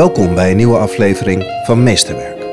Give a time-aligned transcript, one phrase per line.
[0.00, 2.44] Welkom bij een nieuwe aflevering van Meesterwerk.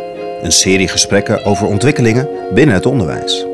[0.42, 3.46] Een serie gesprekken over ontwikkelingen binnen het onderwijs.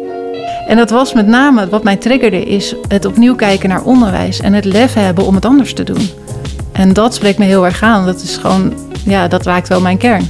[0.67, 4.53] En dat was met name wat mij triggerde, is het opnieuw kijken naar onderwijs en
[4.53, 6.09] het lef hebben om het anders te doen.
[6.71, 8.05] En dat spreekt me heel erg aan.
[8.05, 8.74] Dat is gewoon,
[9.06, 10.29] ja, dat raakt wel mijn kern.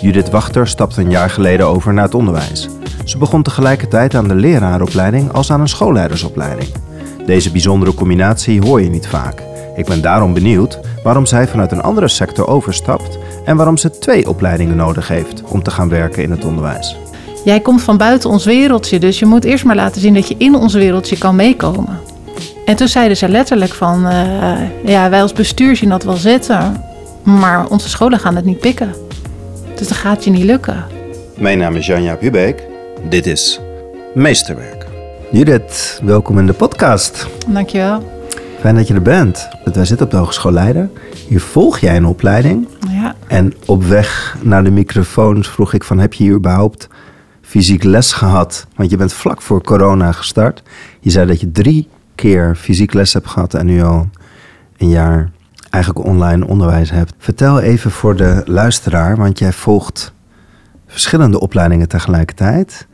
[0.00, 2.68] Judith Wachter stapte een jaar geleden over naar het onderwijs.
[3.04, 6.68] Ze begon tegelijkertijd aan de leraaropleiding als aan een schoolleidersopleiding.
[7.26, 9.42] Deze bijzondere combinatie hoor je niet vaak.
[9.74, 14.28] Ik ben daarom benieuwd waarom zij vanuit een andere sector overstapt en waarom ze twee
[14.28, 16.96] opleidingen nodig heeft om te gaan werken in het onderwijs.
[17.44, 20.34] Jij komt van buiten ons wereldje, dus je moet eerst maar laten zien dat je
[20.38, 22.00] in ons wereldje kan meekomen.
[22.64, 24.52] En toen zeiden ze letterlijk van, eh,
[24.84, 26.84] ja, wij als bestuur zien dat wel zitten,
[27.22, 28.94] maar onze scholen gaan het niet pikken.
[29.74, 30.84] Dus dat gaat je niet lukken.
[31.36, 32.62] Mijn naam is Janja Hubeek.
[33.08, 33.60] Dit is
[34.14, 34.86] Meesterwerk.
[35.30, 37.26] Judith, welkom in de podcast.
[37.46, 38.13] Dankjewel.
[38.64, 39.48] Fijn dat je er bent.
[39.72, 40.90] Wij zitten op de Hogeschool Leiden.
[41.28, 42.68] Hier volg jij een opleiding.
[42.88, 43.14] Ja.
[43.26, 45.98] En op weg naar de microfoons vroeg ik van...
[45.98, 46.88] heb je hier überhaupt
[47.42, 48.66] fysiek les gehad?
[48.76, 50.62] Want je bent vlak voor corona gestart.
[51.00, 53.54] Je zei dat je drie keer fysiek les hebt gehad...
[53.54, 54.08] en nu al
[54.76, 55.30] een jaar
[55.70, 57.14] eigenlijk online onderwijs hebt.
[57.18, 60.12] Vertel even voor de luisteraar, want jij volgt
[60.86, 62.86] verschillende opleidingen tegelijkertijd.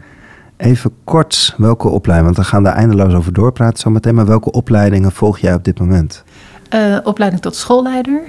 [0.60, 5.12] Even kort, welke opleiding, want we gaan daar eindeloos over doorpraten zometeen, maar welke opleidingen
[5.12, 6.24] volg jij op dit moment?
[6.74, 8.22] Uh, opleiding tot schoolleider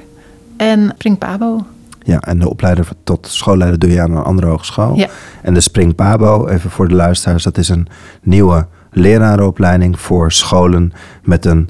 [0.58, 1.66] en Spring Pabo.
[2.04, 4.96] Ja, en de opleider tot schoolleider doe je aan een andere hogeschool.
[4.96, 5.08] Ja.
[5.42, 7.88] En de Spring Pabo, even voor de luisteraars, dat is een
[8.22, 10.94] nieuwe lerarenopleiding voor scholen
[11.24, 11.70] met een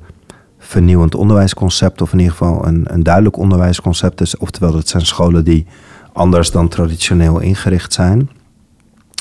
[0.60, 4.18] vernieuwend onderwijsconcept, of in ieder geval een, een duidelijk onderwijsconcept.
[4.18, 5.66] Dus, oftewel, dat zijn scholen die
[6.14, 8.30] anders dan traditioneel ingericht zijn.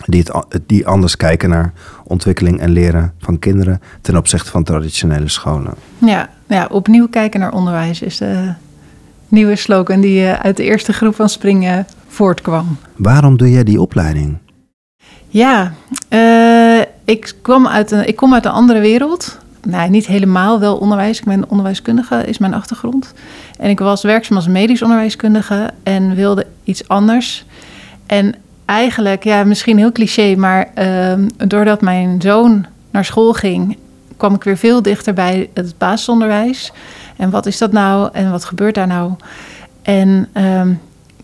[0.07, 1.73] Die, het, die anders kijken naar
[2.05, 5.75] ontwikkeling en leren van kinderen ten opzichte van traditionele scholen.
[5.99, 8.53] Ja, ja opnieuw kijken naar onderwijs is de
[9.29, 12.77] nieuwe slogan die eh, uit de eerste groep van Springen voortkwam.
[12.97, 14.39] Waarom doe jij die opleiding?
[15.29, 15.73] Ja,
[16.09, 19.39] uh, ik, kwam uit een, ik kom uit een andere wereld.
[19.63, 21.19] Nee, niet helemaal, wel onderwijs.
[21.19, 23.15] Ik ben onderwijskundige, is mijn achtergrond.
[23.59, 27.45] En ik was werkzaam als medisch onderwijskundige en wilde iets anders.
[28.07, 28.35] En
[28.71, 33.77] eigenlijk, ja, misschien heel cliché, maar uh, doordat mijn zoon naar school ging,
[34.17, 36.73] kwam ik weer veel dichter bij het basisonderwijs.
[37.17, 39.13] En wat is dat nou en wat gebeurt daar nou?
[39.83, 40.63] En uh,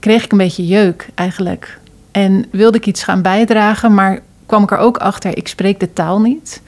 [0.00, 1.78] kreeg ik een beetje jeuk eigenlijk.
[2.10, 5.92] En wilde ik iets gaan bijdragen, maar kwam ik er ook achter, ik spreek de
[5.92, 6.62] taal niet.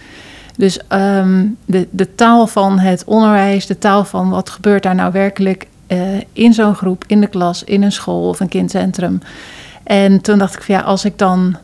[0.56, 5.12] Dus um, de, de taal van het onderwijs, de taal van wat gebeurt daar nou
[5.12, 5.98] werkelijk uh,
[6.32, 9.20] in zo'n groep, in de klas, in een school of een kindcentrum.
[9.88, 11.56] En toen dacht ik van ja, als ik dan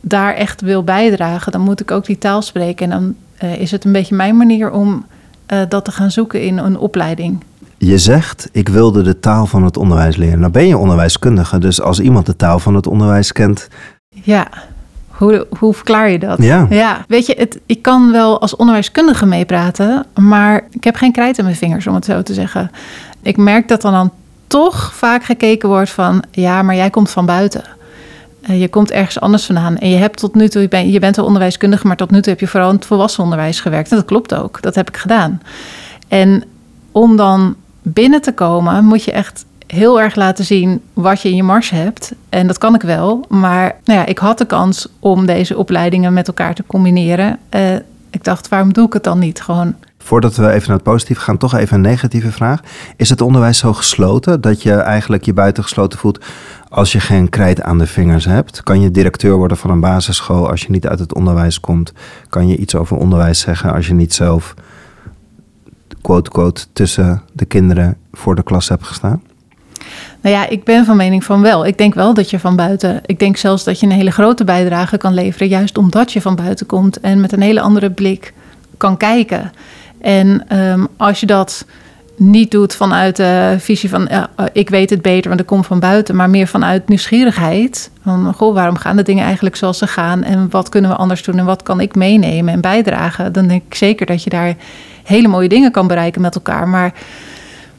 [0.00, 2.92] daar echt wil bijdragen, dan moet ik ook die taal spreken.
[2.92, 3.14] En dan
[3.50, 5.06] uh, is het een beetje mijn manier om
[5.52, 7.44] uh, dat te gaan zoeken in een opleiding.
[7.78, 10.38] Je zegt, ik wilde de taal van het onderwijs leren.
[10.38, 13.68] Nou ben je onderwijskundige, dus als iemand de taal van het onderwijs kent.
[14.08, 14.48] Ja,
[15.08, 16.42] hoe, hoe verklaar je dat?
[16.42, 16.66] Ja.
[16.70, 21.38] ja weet je, het, ik kan wel als onderwijskundige meepraten, maar ik heb geen krijt
[21.38, 22.70] in mijn vingers, om het zo te zeggen.
[23.22, 24.12] Ik merk dat dan
[24.48, 27.64] toch vaak gekeken wordt van, ja, maar jij komt van buiten.
[28.50, 29.78] Uh, je komt ergens anders vandaan.
[29.78, 32.20] En je hebt tot nu toe, je, ben, je bent wel onderwijskundige, maar tot nu
[32.20, 33.90] toe heb je vooral in het volwassen onderwijs gewerkt.
[33.90, 35.42] En dat klopt ook, dat heb ik gedaan.
[36.08, 36.44] En
[36.92, 41.36] om dan binnen te komen, moet je echt heel erg laten zien wat je in
[41.36, 42.12] je mars hebt.
[42.28, 43.24] En dat kan ik wel.
[43.28, 47.38] Maar nou ja, ik had de kans om deze opleidingen met elkaar te combineren.
[47.54, 47.76] Uh,
[48.18, 49.40] ik dacht, waarom doe ik het dan niet?
[49.40, 49.74] Gewoon.
[49.98, 52.60] Voordat we even naar het positief gaan, toch even een negatieve vraag.
[52.96, 56.24] Is het onderwijs zo gesloten dat je eigenlijk je buitengesloten voelt
[56.68, 58.62] als je geen krijt aan de vingers hebt?
[58.62, 61.92] Kan je directeur worden van een basisschool als je niet uit het onderwijs komt?
[62.28, 64.54] Kan je iets over onderwijs zeggen als je niet zelf,
[66.00, 69.22] quote, quote, tussen de kinderen voor de klas hebt gestaan?
[70.20, 71.66] Nou ja, ik ben van mening van wel.
[71.66, 73.00] Ik denk wel dat je van buiten.
[73.06, 76.36] Ik denk zelfs dat je een hele grote bijdrage kan leveren, juist omdat je van
[76.36, 78.32] buiten komt en met een hele andere blik
[78.76, 79.52] kan kijken.
[80.00, 81.66] En um, als je dat
[82.16, 85.80] niet doet vanuit de visie van uh, ik weet het beter, want ik kom van
[85.80, 87.90] buiten, maar meer vanuit nieuwsgierigheid.
[88.02, 91.22] Van goh, waarom gaan de dingen eigenlijk zoals ze gaan en wat kunnen we anders
[91.22, 93.32] doen en wat kan ik meenemen en bijdragen?
[93.32, 94.54] Dan denk ik zeker dat je daar
[95.04, 96.68] hele mooie dingen kan bereiken met elkaar.
[96.68, 96.92] Maar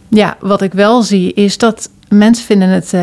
[0.07, 3.01] ja, wat ik wel zie is dat mensen vinden het, uh,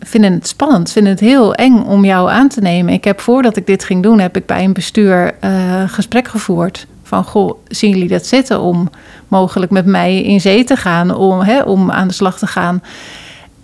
[0.00, 2.92] vinden het spannend, vinden het heel eng om jou aan te nemen.
[2.92, 6.86] Ik heb voordat ik dit ging doen, heb ik bij een bestuur uh, gesprek gevoerd.
[7.02, 8.90] Van, goh, zien jullie dat zitten om
[9.28, 12.82] mogelijk met mij in zee te gaan, om, hè, om aan de slag te gaan.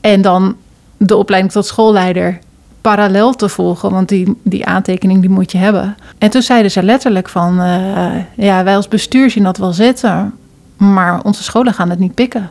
[0.00, 0.56] En dan
[0.96, 2.38] de opleiding tot schoolleider
[2.80, 5.96] parallel te volgen, want die, die aantekening die moet je hebben.
[6.18, 10.34] En toen zeiden ze letterlijk van, uh, ja, wij als bestuur zien dat wel zitten,
[10.76, 12.50] maar onze scholen gaan het niet pikken.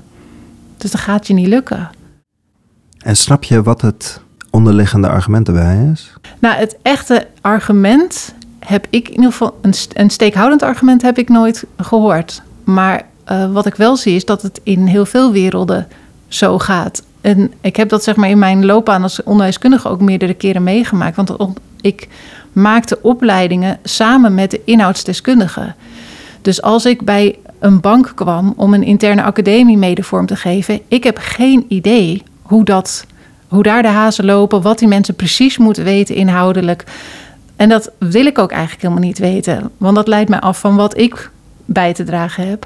[0.77, 1.89] Dus dat gaat je niet lukken.
[3.05, 4.19] En snap je wat het
[4.49, 6.13] onderliggende argument erbij is?
[6.39, 11.29] Nou, het echte argument heb ik in ieder geval, een, een steekhoudend argument heb ik
[11.29, 12.41] nooit gehoord.
[12.63, 15.87] Maar uh, wat ik wel zie is dat het in heel veel werelden
[16.27, 17.03] zo gaat.
[17.21, 21.15] En ik heb dat zeg maar in mijn loopbaan als onderwijskundige ook meerdere keren meegemaakt.
[21.15, 21.31] Want
[21.81, 22.07] ik
[22.53, 25.75] maakte opleidingen samen met de inhoudsdeskundigen.
[26.41, 30.81] Dus als ik bij een bank kwam om een interne academie mede vorm te geven,
[30.87, 33.05] ik heb geen idee hoe, dat,
[33.47, 36.83] hoe daar de hazen lopen, wat die mensen precies moeten weten inhoudelijk.
[37.55, 40.75] En dat wil ik ook eigenlijk helemaal niet weten, want dat leidt mij af van
[40.75, 41.31] wat ik
[41.65, 42.65] bij te dragen heb.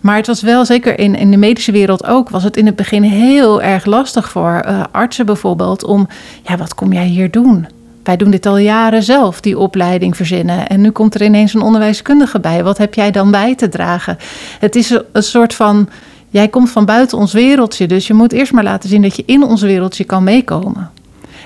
[0.00, 2.76] Maar het was wel, zeker in, in de medische wereld ook, was het in het
[2.76, 6.08] begin heel erg lastig voor uh, artsen bijvoorbeeld om,
[6.42, 7.66] ja, wat kom jij hier doen?
[8.02, 10.68] Wij doen dit al jaren zelf, die opleiding verzinnen.
[10.68, 12.64] En nu komt er ineens een onderwijskundige bij.
[12.64, 14.18] Wat heb jij dan bij te dragen?
[14.58, 15.88] Het is een soort van.
[16.32, 19.22] Jij komt van buiten ons wereldje, dus je moet eerst maar laten zien dat je
[19.26, 20.90] in ons wereldje kan meekomen.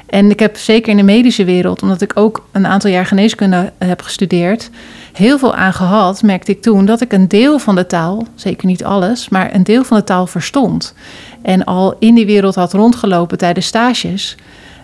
[0.06, 3.72] En ik heb zeker in de medische wereld, omdat ik ook een aantal jaar geneeskunde
[3.78, 4.70] heb gestudeerd,
[5.12, 8.66] heel veel aan gehad, merkte ik toen dat ik een deel van de taal, zeker
[8.66, 10.94] niet alles, maar een deel van de taal verstond.
[11.42, 14.36] En al in die wereld had rondgelopen tijdens stages.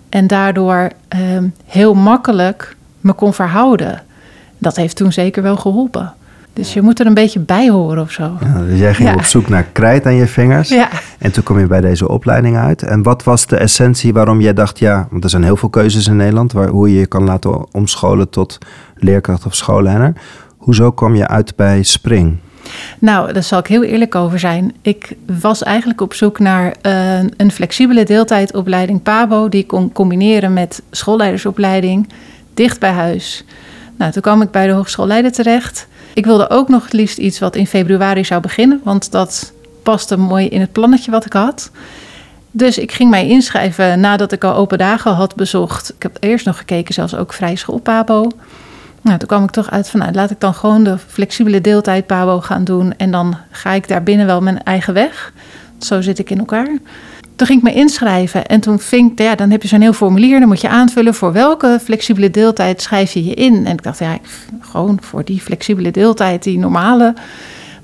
[0.08, 4.02] En daardoor ehm, heel makkelijk me kon verhouden.
[4.58, 6.14] Dat heeft toen zeker wel geholpen.
[6.52, 8.36] Dus je moet er een beetje bij horen of zo.
[8.40, 10.68] Ja, dus jij ging op zoek naar krijt aan je vingers.
[10.68, 10.88] Ja.
[11.18, 12.82] En toen kom je bij deze opleiding uit.
[12.82, 16.06] En wat was de essentie waarom jij dacht, ja, want er zijn heel veel keuzes
[16.06, 18.58] in Nederland, waar, hoe je je kan laten omscholen tot
[18.96, 20.12] leerkracht of schoolleider.
[20.56, 22.38] Hoezo kwam je uit bij Spring?
[22.98, 24.74] Nou, daar zal ik heel eerlijk over zijn.
[24.82, 29.48] Ik was eigenlijk op zoek naar uh, een flexibele deeltijdopleiding PABO...
[29.48, 32.08] die ik kon combineren met schoolleidersopleiding
[32.54, 33.44] dicht bij huis.
[33.98, 35.88] Nou, toen kwam ik bij de Hogeschool Leiden terecht.
[36.14, 38.80] Ik wilde ook nog het liefst iets wat in februari zou beginnen...
[38.84, 41.70] want dat paste mooi in het plannetje wat ik had...
[42.54, 45.92] Dus ik ging mij inschrijven nadat ik al open dagen had bezocht.
[45.96, 48.30] Ik heb eerst nog gekeken, zelfs ook vrij school PABO.
[49.00, 52.06] Nou, toen kwam ik toch uit van, nou, laat ik dan gewoon de flexibele deeltijd
[52.06, 52.96] PABO gaan doen.
[52.96, 55.32] En dan ga ik daar binnen wel mijn eigen weg.
[55.78, 56.78] Zo zit ik in elkaar.
[57.36, 60.38] Toen ging ik me inschrijven en toen ving, ja, dan heb je zo'n heel formulier.
[60.38, 63.66] Dan moet je aanvullen voor welke flexibele deeltijd schrijf je je in.
[63.66, 64.18] En ik dacht, ja,
[64.60, 67.14] gewoon voor die flexibele deeltijd, die normale.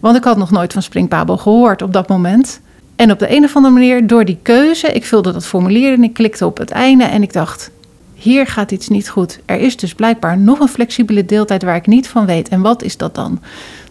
[0.00, 2.61] Want ik had nog nooit van Springpabo gehoord op dat moment.
[2.97, 6.03] En op de een of andere manier, door die keuze, ik vulde dat formulier en
[6.03, 7.71] ik klikte op het einde en ik dacht,
[8.15, 9.39] hier gaat iets niet goed.
[9.45, 12.49] Er is dus blijkbaar nog een flexibele deeltijd waar ik niet van weet.
[12.49, 13.41] En wat is dat dan?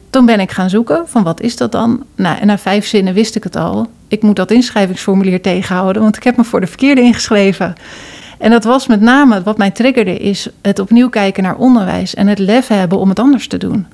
[0.10, 2.04] Toen ben ik gaan zoeken van wat is dat dan?
[2.16, 3.88] Nou, en na vijf zinnen wist ik het al.
[4.08, 7.76] Ik moet dat inschrijvingsformulier tegenhouden, want ik heb me voor de verkeerde ingeschreven.
[8.38, 12.28] En dat was met name wat mij triggerde, is het opnieuw kijken naar onderwijs en
[12.28, 13.86] het lef hebben om het anders te doen.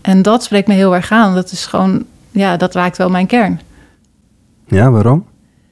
[0.00, 1.34] En dat spreekt me heel erg aan.
[1.34, 3.60] Dat is gewoon, ja, dat raakt wel mijn kern.
[4.66, 5.24] Ja, waarom?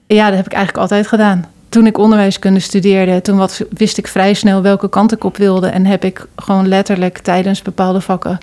[0.06, 4.06] Ja, dat heb ik eigenlijk altijd gedaan toen ik onderwijskunde studeerde, toen wat, wist ik
[4.06, 5.66] vrij snel welke kant ik op wilde.
[5.66, 8.38] En heb ik gewoon letterlijk tijdens bepaalde vakken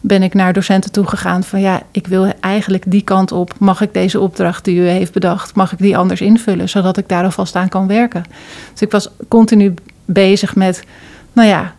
[0.00, 3.54] ben ik naar docenten toegegaan van ja, ik wil eigenlijk die kant op.
[3.58, 7.08] Mag ik deze opdracht die u heeft bedacht, mag ik die anders invullen, zodat ik
[7.08, 8.24] daar alvast aan kan werken.
[8.72, 9.74] Dus ik was continu
[10.04, 10.84] bezig met,
[11.32, 11.74] nou ja,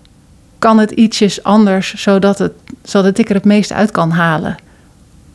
[0.59, 2.51] kan het ietsjes anders, zodat, het,
[2.83, 4.55] zodat ik er het meest uit kan halen.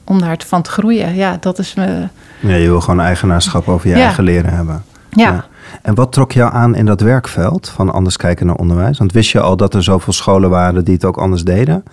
[0.05, 1.15] Om daar van te groeien.
[1.15, 2.09] Ja, dat is me.
[2.41, 4.85] Ja, je wil gewoon eigenaarschap over je eigen leren hebben.
[5.11, 5.47] ja.
[5.83, 8.99] En wat trok jou aan in dat werkveld van anders kijken naar onderwijs?
[8.99, 11.85] Want wist je al dat er zoveel scholen waren die het ook anders deden?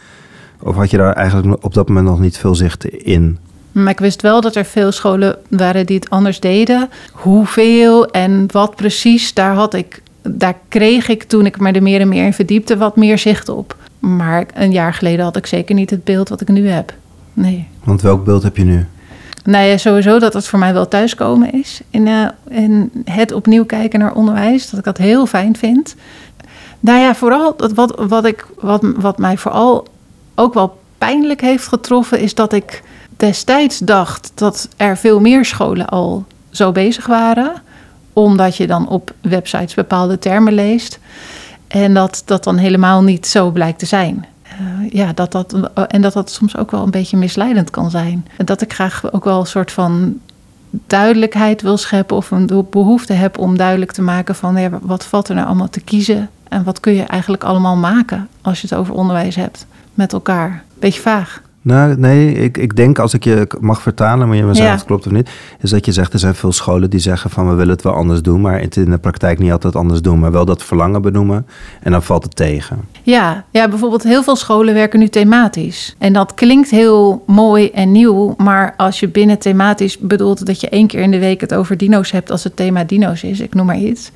[0.59, 3.37] Of had je daar eigenlijk op dat moment nog niet veel zicht in?
[3.71, 6.89] Maar ik wist wel dat er veel scholen waren die het anders deden.
[7.11, 12.01] Hoeveel en wat precies, daar, had ik, daar kreeg ik toen ik me er meer
[12.01, 13.75] en meer in verdiepte wat meer zicht op.
[13.99, 16.93] Maar een jaar geleden had ik zeker niet het beeld wat ik nu heb.
[17.33, 17.67] Nee.
[17.83, 18.85] Want welk beeld heb je nu?
[19.43, 21.81] Nou ja, sowieso dat het voor mij wel thuiskomen is.
[21.91, 24.69] Uh, in het opnieuw kijken naar onderwijs.
[24.69, 25.95] Dat ik dat heel fijn vind.
[26.79, 29.87] Nou ja, vooral wat, wat, ik, wat, wat mij vooral
[30.35, 32.83] ook wel pijnlijk heeft getroffen, is dat ik
[33.17, 37.53] destijds dacht dat er veel meer scholen al zo bezig waren.
[38.13, 40.99] Omdat je dan op websites bepaalde termen leest.
[41.67, 44.25] En dat dat dan helemaal niet zo blijkt te zijn.
[44.59, 48.27] Eh, ja, dat dat, en dat dat soms ook wel een beetje misleidend kan zijn.
[48.37, 50.19] Dat ik graag ook wel een soort van
[50.87, 55.29] duidelijkheid wil scheppen of een behoefte heb om duidelijk te maken van ja, wat valt
[55.29, 58.77] er nou allemaal te kiezen en wat kun je eigenlijk allemaal maken als je het
[58.77, 60.63] over onderwijs hebt met elkaar.
[60.79, 61.41] Beetje vaag.
[61.63, 64.65] Nou, nee, ik, ik denk als ik je mag vertalen, maar je me Ja.
[64.65, 65.29] of het klopt of niet,
[65.61, 67.93] is dat je zegt er zijn veel scholen die zeggen van we willen het wel
[67.93, 71.01] anders doen, maar het in de praktijk niet altijd anders doen, maar wel dat verlangen
[71.01, 71.45] benoemen
[71.81, 72.79] en dan valt het tegen.
[73.03, 75.95] Ja, ja, bijvoorbeeld heel veel scholen werken nu thematisch.
[75.97, 80.69] En dat klinkt heel mooi en nieuw, maar als je binnen thematisch bedoelt dat je
[80.69, 83.53] één keer in de week het over dino's hebt als het thema dino's is, ik
[83.53, 84.11] noem maar iets.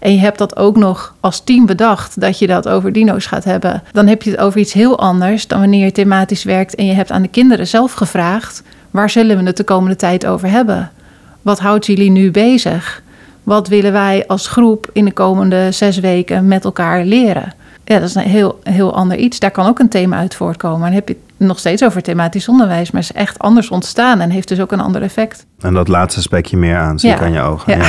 [0.00, 3.44] En je hebt dat ook nog als team bedacht dat je dat over dino's gaat
[3.44, 6.86] hebben, dan heb je het over iets heel anders dan wanneer je thematisch werkt en
[6.86, 10.48] je hebt aan de kinderen zelf gevraagd: waar zullen we het de komende tijd over
[10.50, 10.90] hebben?
[11.42, 13.02] Wat houdt jullie nu bezig?
[13.42, 17.54] Wat willen wij als groep in de komende zes weken met elkaar leren?
[17.84, 19.38] Ja, dat is een heel, heel ander iets.
[19.38, 20.78] Daar kan ook een thema uit voortkomen.
[20.80, 24.20] En dan heb je het nog steeds over thematisch onderwijs, maar is echt anders ontstaan
[24.20, 25.46] en heeft dus ook een ander effect.
[25.60, 27.14] En dat laatste spreek je meer aan, zie Ja.
[27.16, 27.78] ik aan je ogen.
[27.78, 27.84] Ja.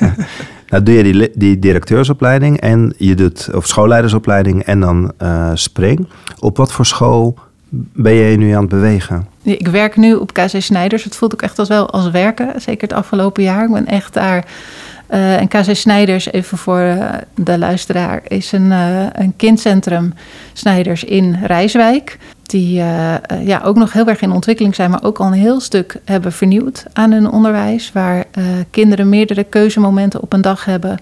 [0.00, 0.14] Ja.
[0.68, 6.08] nou doe je die, die directeursopleiding en je doet, of schoolleidersopleiding en dan eh, spring.
[6.38, 7.38] Op wat voor school
[7.70, 9.26] ben je nu aan het bewegen?
[9.42, 11.04] Ik werk nu op KC Snijders.
[11.04, 13.64] Het voelt ook echt als wel als werken, zeker het afgelopen jaar.
[13.64, 14.44] Ik ben echt daar.
[15.06, 20.14] eh, en KC Snijders, even voor eh, de luisteraar, is een, eh, een kindcentrum
[20.52, 22.18] Snijders in Rijswijk.
[22.42, 22.74] Die
[23.44, 26.32] ja, ook nog heel erg in ontwikkeling zijn, maar ook al een heel stuk hebben
[26.32, 27.92] vernieuwd aan hun onderwijs.
[27.92, 28.24] Waar
[28.70, 30.98] kinderen meerdere keuzemomenten op een dag hebben.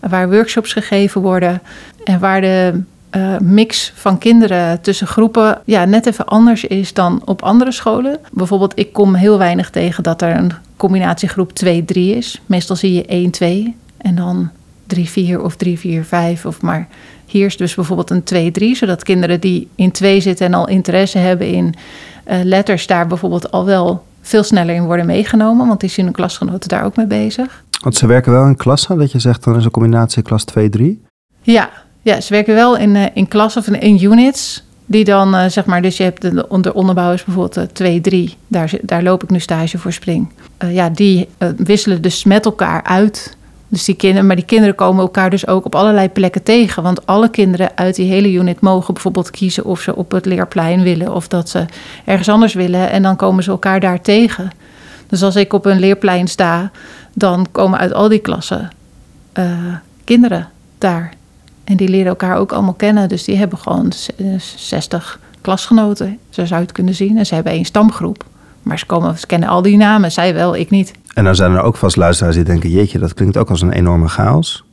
[0.00, 1.62] Waar workshops gegeven worden.
[2.04, 7.22] En waar de eh, mix van kinderen tussen groepen ja, net even anders is dan
[7.24, 8.18] op andere scholen.
[8.32, 12.40] Bijvoorbeeld, ik kom heel weinig tegen dat er een combinatiegroep 2-3 is.
[12.46, 13.30] Meestal zie je
[13.70, 14.50] 1-2 en dan
[14.96, 16.88] 3-4 of 3-4-5 of maar.
[17.26, 21.18] Hier is dus bijvoorbeeld een 2-3, zodat kinderen die in 2 zitten en al interesse
[21.18, 21.74] hebben in
[22.24, 25.66] eh, letters, daar bijvoorbeeld al wel veel sneller in worden meegenomen.
[25.66, 27.64] Want die zien hun klasgenoten daar ook mee bezig.
[27.82, 30.82] Want ze werken wel in klassen, dat je zegt dan is een combinatie klas 2-3.
[31.42, 31.70] Ja,
[32.02, 34.62] ja, ze werken wel in, eh, in klassen of in, units.
[34.86, 38.34] Die dan, eh, zeg maar, dus je hebt de, de onderbouw is bijvoorbeeld 2-3.
[38.46, 40.28] Daar, zit- daar loop ik nu stage voor spring.
[40.56, 43.36] Eh, ja, die eh, wisselen dus met elkaar uit.
[43.68, 46.82] Dus die kinderen, maar die kinderen komen elkaar dus ook op allerlei plekken tegen.
[46.82, 50.82] Want alle kinderen uit die hele unit mogen bijvoorbeeld kiezen of ze op het leerplein
[50.82, 51.64] willen of dat ze
[52.04, 52.90] ergens anders willen.
[52.90, 54.50] En dan komen ze elkaar daar tegen.
[55.06, 56.70] Dus als ik op een leerplein sta,
[57.14, 58.70] dan komen uit al die klassen
[59.32, 59.44] eh,
[60.04, 61.12] kinderen daar.
[61.70, 63.08] En die leren elkaar ook allemaal kennen.
[63.08, 67.18] Dus die hebben gewoon z- eh, 60 klasgenoten, zo zou het kunnen zien.
[67.18, 68.24] En ze hebben één stamgroep.
[68.62, 70.12] Maar ze, komen, ze kennen al die namen.
[70.12, 70.92] Zij wel, ik niet.
[71.14, 73.72] En dan zijn er ook vast luisteraars die denken, jeetje, dat klinkt ook als een
[73.72, 74.64] enorme chaos.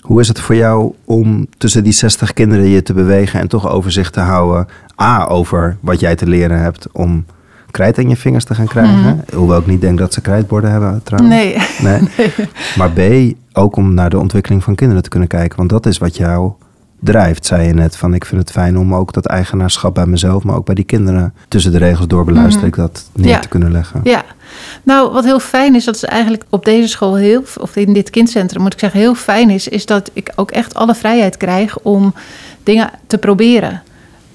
[0.00, 3.68] Hoe is het voor jou om tussen die 60 kinderen je te bewegen en toch
[3.68, 4.66] overzicht te houden?
[5.02, 7.24] A, over wat jij te leren hebt om
[7.70, 9.24] krijt in je vingers te gaan krijgen.
[9.34, 11.34] Hoewel ik niet denk dat ze krijtborden hebben trouwens.
[11.34, 11.56] Nee.
[11.90, 12.28] Nee.
[12.76, 13.00] Maar B,
[13.52, 15.56] ook om naar de ontwikkeling van kinderen te kunnen kijken.
[15.56, 16.52] Want dat is wat jou
[17.00, 17.96] drijft, zei je net.
[17.96, 20.84] Van ik vind het fijn om ook dat eigenaarschap bij mezelf, maar ook bij die
[20.84, 23.38] kinderen tussen de regels door beluister ik dat neer Ja.
[23.38, 24.00] te kunnen leggen.
[24.04, 24.24] Ja,
[24.82, 28.10] nou wat heel fijn is, dat is eigenlijk op deze school heel, of in dit
[28.10, 31.78] kindcentrum moet ik zeggen, heel fijn is, is dat ik ook echt alle vrijheid krijg
[31.78, 32.14] om
[32.62, 33.82] dingen te proberen.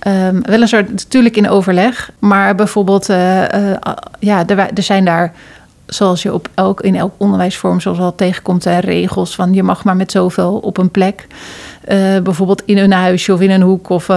[0.05, 3.79] Ehm weliswaar natuurlijk in overleg, maar bijvoorbeeld, eh, eh,
[4.19, 5.33] ja, er, zijn daar,
[5.85, 9.95] zoals je op elk, in elk onderwijsvorm zoals al tegenkomt, regels van je mag maar
[9.95, 11.27] met zoveel op een plek.
[11.81, 14.09] Eh, bijvoorbeeld in een huisje of in een hoek of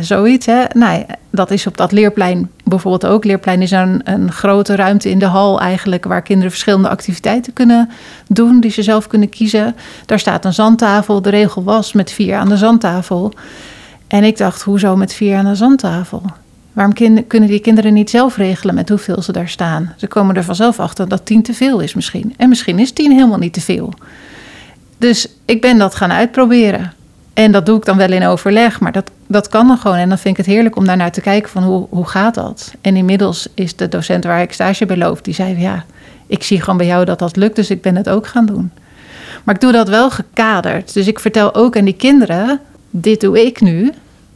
[0.00, 0.46] zoiets.
[0.46, 0.64] Hè.
[0.72, 3.24] Nou, dat is op dat leerplein bijvoorbeeld ook.
[3.24, 6.04] Leerplein is een, een grote ruimte in de hal eigenlijk...
[6.04, 7.90] waar kinderen verschillende activiteiten kunnen
[8.26, 8.60] doen...
[8.60, 9.76] die ze zelf kunnen kiezen.
[10.06, 11.22] Daar staat een zandtafel.
[11.22, 13.32] De regel was met vier aan de zandtafel.
[14.12, 16.22] En ik dacht, hoezo met vier aan de zandtafel?
[16.72, 16.94] Waarom
[17.26, 19.94] kunnen die kinderen niet zelf regelen met hoeveel ze daar staan?
[19.96, 22.34] Ze komen er vanzelf achter dat tien te veel is misschien.
[22.36, 23.92] En misschien is tien helemaal niet te veel.
[24.98, 26.92] Dus ik ben dat gaan uitproberen.
[27.34, 29.96] En dat doe ik dan wel in overleg, maar dat, dat kan dan gewoon.
[29.96, 32.74] En dan vind ik het heerlijk om daarnaar te kijken van hoe, hoe gaat dat?
[32.80, 35.84] En inmiddels is de docent waar ik stage bij die zei ja,
[36.26, 38.70] ik zie gewoon bij jou dat dat lukt, dus ik ben het ook gaan doen.
[39.44, 40.94] Maar ik doe dat wel gekaderd.
[40.94, 43.92] Dus ik vertel ook aan die kinderen, dit doe ik nu,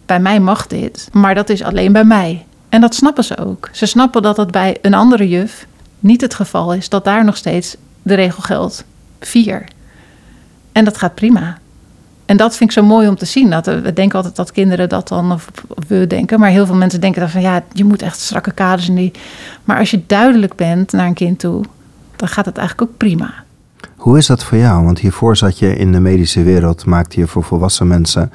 [0.07, 2.47] bij mij mag dit, maar dat is alleen bij mij.
[2.69, 3.69] En dat snappen ze ook.
[3.73, 5.67] Ze snappen dat het bij een andere juf
[5.99, 8.85] niet het geval is, dat daar nog steeds de regel geldt.
[9.21, 9.65] Vier.
[10.73, 11.59] En dat gaat prima.
[12.27, 13.51] En dat vind ik zo mooi om te zien.
[13.51, 16.75] Dat, we denken altijd dat kinderen dat dan, of of we denken, maar heel veel
[16.75, 19.13] mensen denken dan van ja, je moet echt strakke kaders en die.
[19.65, 21.65] Maar als je duidelijk bent naar een kind toe,
[22.17, 23.35] dan gaat het eigenlijk ook prima.
[23.97, 24.85] Hoe is dat voor jou?
[24.85, 28.33] Want hiervoor zat je in de medische wereld, maakte je voor volwassen mensen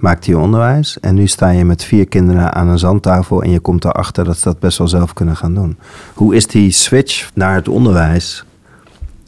[0.00, 1.00] maakte je onderwijs.
[1.00, 4.36] En nu sta je met vier kinderen aan een zandtafel en je komt erachter dat
[4.36, 5.78] ze dat best wel zelf kunnen gaan doen.
[6.14, 8.44] Hoe is die switch naar het onderwijs?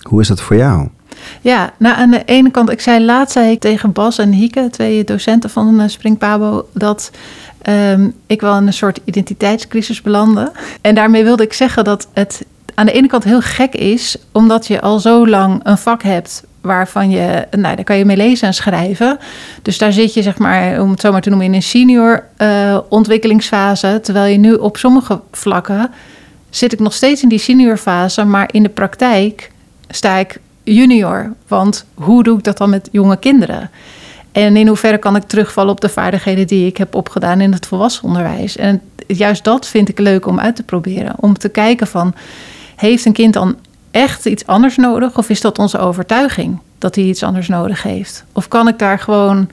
[0.02, 0.88] Hoe is dat voor jou?
[1.40, 5.50] Ja, nou aan de ene kant, ik zei laatst tegen Bas en Hieke, twee docenten
[5.50, 7.10] van eh, Spring Pabo, dat
[7.62, 10.52] ehm, ik wel in een soort identiteitscrisis belandde.
[10.80, 14.66] En daarmee wilde ik zeggen dat het aan de ene kant heel gek is, omdat
[14.66, 18.46] je al zo lang een vak hebt waarvan je, nou, daar kan je mee lezen
[18.46, 19.18] en schrijven.
[19.62, 22.24] Dus daar zit je, zeg maar, om het zo maar te noemen, in een senior
[22.38, 24.00] uh, ontwikkelingsfase.
[24.02, 25.90] Terwijl je nu op sommige vlakken
[26.50, 29.50] zit ik nog steeds in die seniorfase, maar in de praktijk
[29.88, 31.32] sta ik junior.
[31.48, 33.70] Want hoe doe ik dat dan met jonge kinderen?
[34.32, 37.66] En in hoeverre kan ik terugvallen op de vaardigheden die ik heb opgedaan in het
[37.66, 38.56] volwassen onderwijs?
[38.56, 41.14] En juist dat vind ik leuk om uit te proberen.
[41.16, 42.14] Om te kijken van,
[42.76, 43.56] heeft een kind dan
[43.92, 45.18] echt iets anders nodig?
[45.18, 48.24] Of is dat onze overtuiging dat hij iets anders nodig heeft?
[48.32, 49.48] Of kan ik daar gewoon,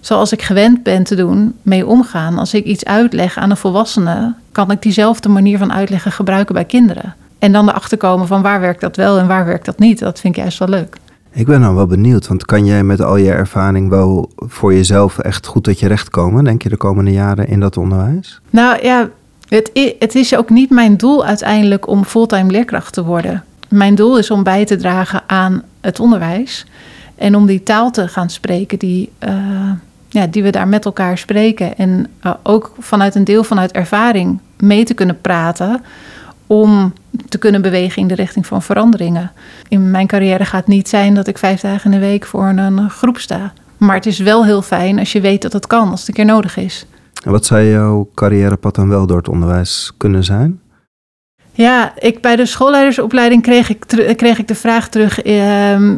[0.00, 2.38] zoals ik gewend ben te doen, mee omgaan?
[2.38, 6.64] Als ik iets uitleg aan een volwassene, kan ik diezelfde manier van uitleggen gebruiken bij
[6.64, 7.14] kinderen?
[7.38, 9.98] En dan erachter komen van waar werkt dat wel en waar werkt dat niet.
[9.98, 10.96] Dat vind ik juist wel leuk.
[11.30, 15.18] Ik ben dan wel benieuwd, want kan jij met al je ervaring wel voor jezelf
[15.18, 18.40] echt goed tot je recht komen, denk je, de komende jaren in dat onderwijs?
[18.50, 19.08] Nou ja,
[19.48, 23.44] het, het is ook niet mijn doel uiteindelijk om fulltime leerkracht te worden.
[23.74, 26.66] Mijn doel is om bij te dragen aan het onderwijs
[27.14, 29.70] en om die taal te gaan spreken die, uh,
[30.08, 31.76] ja, die we daar met elkaar spreken.
[31.76, 35.82] En uh, ook vanuit een deel vanuit ervaring mee te kunnen praten
[36.46, 36.92] om
[37.28, 39.32] te kunnen bewegen in de richting van veranderingen.
[39.68, 42.46] In mijn carrière gaat het niet zijn dat ik vijf dagen in de week voor
[42.46, 43.52] een groep sta.
[43.76, 46.14] Maar het is wel heel fijn als je weet dat het kan, als het een
[46.14, 46.86] keer nodig is.
[47.24, 50.60] En wat zou jouw carrièrepad dan wel door het onderwijs kunnen zijn?
[51.56, 55.96] Ja, ik, bij de schoolleidersopleiding kreeg ik, kreeg ik de vraag terug: ehm,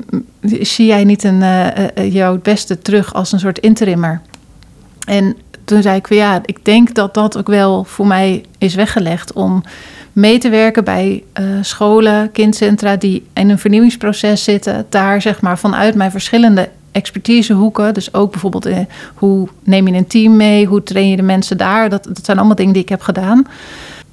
[0.61, 4.21] zie jij niet een, uh, jouw beste terug als een soort interimmer?
[5.05, 9.33] En toen zei ik ja, ik denk dat dat ook wel voor mij is weggelegd
[9.33, 9.63] om
[10.13, 11.25] mee te werken bij
[11.61, 14.87] scholen, kindcentra die in een vernieuwingsproces zitten.
[14.89, 18.79] Daar zeg maar vanuit mijn verschillende expertisehoeken, dus ook bijvoorbeeld eh,
[19.15, 21.89] hoe neem je een team mee, hoe train je de mensen daar.
[21.89, 23.47] Dat, dat zijn allemaal dingen die ik heb gedaan.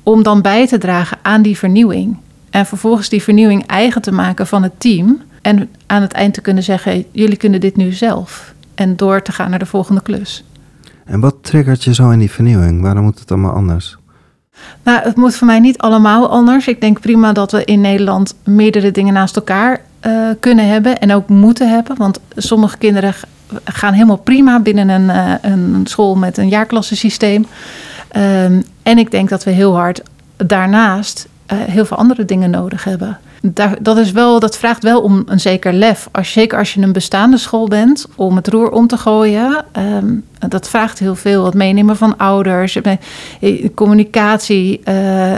[0.04, 2.18] Om dan bij te dragen aan die vernieuwing.
[2.50, 5.22] En vervolgens die vernieuwing eigen te maken van het team.
[5.42, 8.54] En aan het eind te kunnen zeggen: jullie kunnen dit nu zelf.
[8.76, 10.44] En door te gaan naar de volgende klus.
[11.06, 12.82] En wat triggert je zo in die vernieuwing?
[12.82, 13.98] Waarom moet het allemaal anders?
[14.84, 16.68] Nou, het moet voor mij niet allemaal anders.
[16.68, 21.14] Ik denk prima dat we in Nederland meerdere dingen naast elkaar uh, kunnen hebben en
[21.14, 21.98] ook moeten hebben.
[21.98, 23.14] Want sommige kinderen
[23.64, 27.46] gaan helemaal prima binnen een, uh, een school met een jaarklassensysteem.
[28.16, 30.02] Um, en ik denk dat we heel hard
[30.38, 33.20] daarnaast uh, heel veel andere dingen nodig hebben
[33.82, 36.10] dat, is wel, dat vraagt wel om een zeker lef.
[36.12, 39.66] Als, zeker als je een bestaande school bent, om het roer om te gooien.
[39.78, 41.46] Um, dat vraagt heel veel.
[41.46, 45.34] Het meenemen van ouders, eh, communicatie, uh,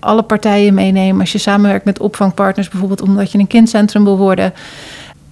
[0.00, 1.20] alle partijen meenemen.
[1.20, 4.52] Als je samenwerkt met opvangpartners, bijvoorbeeld omdat je een kindcentrum wil worden.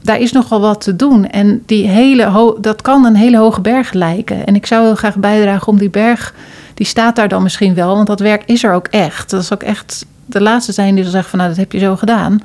[0.02, 1.28] Daar is nogal wat te doen.
[1.28, 4.46] En die hele dat kan een hele hoge berg lijken.
[4.46, 6.34] En ik zou heel graag bijdragen om die berg
[6.80, 9.30] die staat daar dan misschien wel, want dat werk is er ook echt.
[9.30, 11.78] Dat is ook echt de laatste zijn die dan zeggen van nou, dat heb je
[11.78, 12.40] zo gedaan.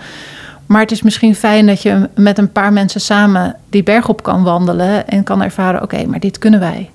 [0.65, 4.23] Maar het is misschien fijn dat je met een paar mensen samen die berg op
[4.23, 6.89] kan wandelen en kan ervaren, oké, maar dit kunnen wij.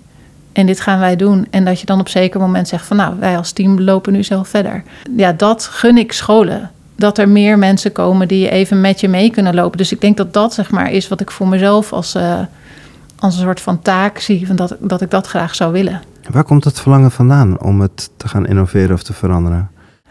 [0.53, 1.47] En dit gaan wij doen.
[1.51, 4.23] En dat je dan op zeker moment zegt van nou, wij als team lopen nu
[4.23, 4.83] zelf verder.
[5.17, 6.71] Ja, dat gun ik scholen.
[6.97, 9.79] Dat er meer mensen komen die even met je mee kunnen lopen.
[9.79, 12.39] Dus ik denk dat dat zeg maar is wat ik voor mezelf als, uh,
[13.19, 14.47] als een soort van taak zie.
[14.47, 16.10] Van dat, dat ik dat graag zou willen.
[16.31, 19.71] Waar komt het verlangen vandaan om het te gaan innoveren of te veranderen?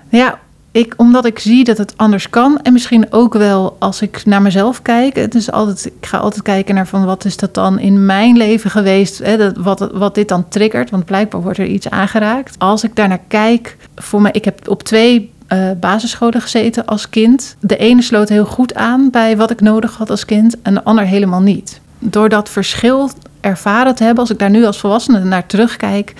[0.10, 0.40] Ja,
[0.72, 2.60] ik, omdat ik zie dat het anders kan.
[2.62, 5.16] En misschien ook wel als ik naar mezelf kijk.
[5.16, 8.38] Het is altijd, ik ga altijd kijken naar van wat is dat dan in mijn
[8.38, 9.18] leven geweest.
[9.18, 10.90] Hè, dat, wat, wat dit dan triggert.
[10.90, 12.56] Want blijkbaar wordt er iets aangeraakt.
[12.60, 13.78] Als ik daarnaar kijk.
[13.96, 17.56] Voor mij, ik heb op twee uh, basisscholen gezeten als kind.
[17.60, 20.62] De ene sloot heel goed aan bij wat ik nodig had als kind.
[20.62, 21.82] En de ander helemaal niet.
[22.00, 23.10] Door dat verschil
[23.42, 24.22] ervaren te hebben.
[24.22, 26.14] Als ik daar nu als volwassene naar terugkijk.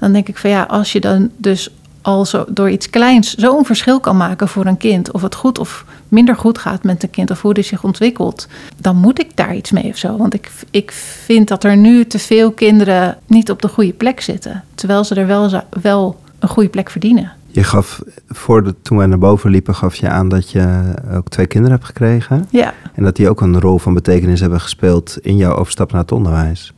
[0.00, 1.70] Dan denk ik van ja, als je dan dus
[2.02, 5.10] al zo, door iets kleins zo'n verschil kan maken voor een kind.
[5.10, 8.48] Of het goed of minder goed gaat met een kind of hoe het zich ontwikkelt.
[8.80, 10.16] Dan moet ik daar iets mee of zo.
[10.16, 10.92] Want ik, ik
[11.24, 14.64] vind dat er nu te veel kinderen niet op de goede plek zitten.
[14.74, 17.32] Terwijl ze er wel, wel een goede plek verdienen.
[17.56, 21.28] Je gaf, voor de, toen wij naar boven liepen, gaf je aan dat je ook
[21.28, 22.46] twee kinderen hebt gekregen.
[22.50, 22.74] Ja.
[22.94, 26.12] En dat die ook een rol van betekenis hebben gespeeld in jouw overstap naar het
[26.12, 26.74] onderwijs.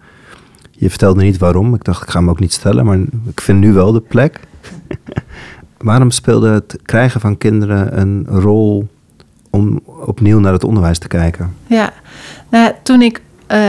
[0.70, 1.74] Je vertelde niet waarom.
[1.74, 4.40] Ik dacht, ik ga hem ook niet stellen, maar ik vind nu wel de plek.
[5.78, 8.88] Waarom speelde het krijgen van kinderen een rol
[9.50, 11.54] om opnieuw naar het onderwijs te kijken?
[11.66, 11.92] Ja,
[12.50, 13.22] nou, toen ik,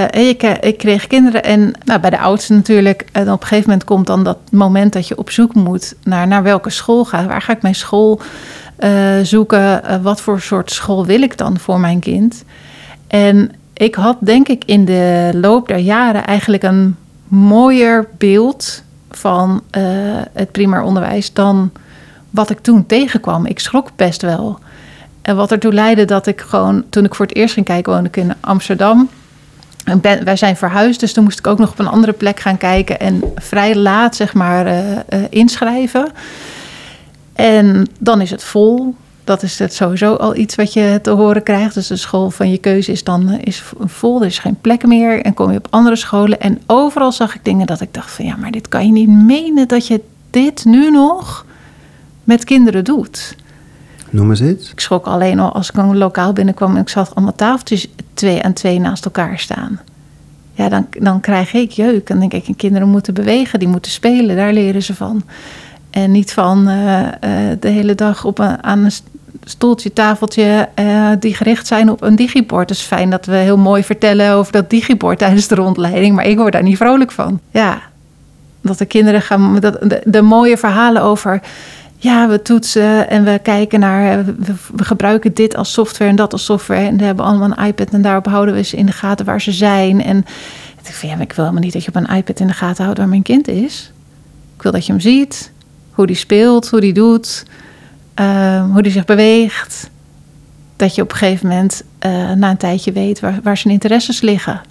[0.10, 3.06] ik, ik, kreeg kinderen en nou, bij de oudste natuurlijk.
[3.12, 6.28] En op een gegeven moment komt dan dat moment dat je op zoek moet naar,
[6.28, 8.22] naar welke school ga Waar ga ik mijn school
[8.80, 9.82] uh, zoeken?
[9.86, 12.44] Uh, wat voor soort school wil ik dan voor mijn kind?
[13.08, 16.96] En ik had denk ik in de loop der jaren eigenlijk een
[17.28, 19.84] mooier beeld van eh,
[20.34, 21.72] het primair onderwijs dan
[22.30, 23.46] wat ik toen tegenkwam.
[23.46, 24.60] Ik schrok best wel.
[25.22, 28.08] En wat ertoe leidde dat ik gewoon, toen ik voor het eerst ging kijken, woonde
[28.08, 29.10] ik in Amsterdam.
[30.24, 33.00] Wij zijn verhuisd, dus toen moest ik ook nog op een andere plek gaan kijken
[33.00, 35.00] en vrij laat, zeg maar, uh, uh,
[35.30, 36.12] inschrijven.
[37.34, 38.96] En dan is het vol.
[39.24, 41.74] Dat is het sowieso al iets wat je te horen krijgt.
[41.74, 44.20] Dus de school van je keuze is dan is vol.
[44.20, 45.22] Er is geen plek meer.
[45.22, 46.40] En kom je op andere scholen.
[46.40, 49.10] En overal zag ik dingen dat ik dacht van ja, maar dit kan je niet
[49.10, 51.46] menen dat je dit nu nog
[52.24, 53.36] met kinderen doet.
[54.10, 54.72] Noem eens iets.
[54.72, 58.42] Ik schrok alleen al als ik een lokaal binnenkwam en ik zag allemaal tafeltjes twee
[58.42, 59.80] en twee naast elkaar staan.
[60.54, 62.10] Ja, dan, dan krijg ik jeuk.
[62.10, 65.24] En denk ik, kinderen moeten bewegen, die moeten spelen, daar leren ze van.
[65.90, 67.08] En niet van uh, uh,
[67.60, 68.92] de hele dag op een, aan een
[69.44, 72.70] stoeltje, tafeltje uh, die gericht zijn op een digibord.
[72.70, 76.26] Het is fijn dat we heel mooi vertellen over dat digibord tijdens de rondleiding, maar
[76.26, 77.40] ik word daar niet vrolijk van.
[77.52, 77.82] Ja,
[78.62, 81.42] dat de kinderen gaan, dat, de, de mooie verhalen over
[82.02, 86.46] ja, we toetsen en we kijken naar, we, gebruiken dit als software en dat als
[86.46, 86.86] software.
[86.86, 89.42] En we hebben allemaal een iPad en daarop houden we ze in de gaten waar
[89.42, 90.04] ze zijn.
[90.04, 90.18] En
[90.84, 92.84] ik van ja, ik wil helemaal niet dat je op een iPad in de gaten
[92.84, 93.92] houdt waar mijn kind is.
[94.56, 95.52] Ik wil dat je hem ziet,
[95.92, 97.46] hoe die speelt, hoe die doet,
[98.20, 99.90] uh, hoe die zich beweegt.
[100.76, 104.22] Dat je op een gegeven moment uh, na een tijdje weet waar, waar zijn interesses
[104.22, 104.62] liggen.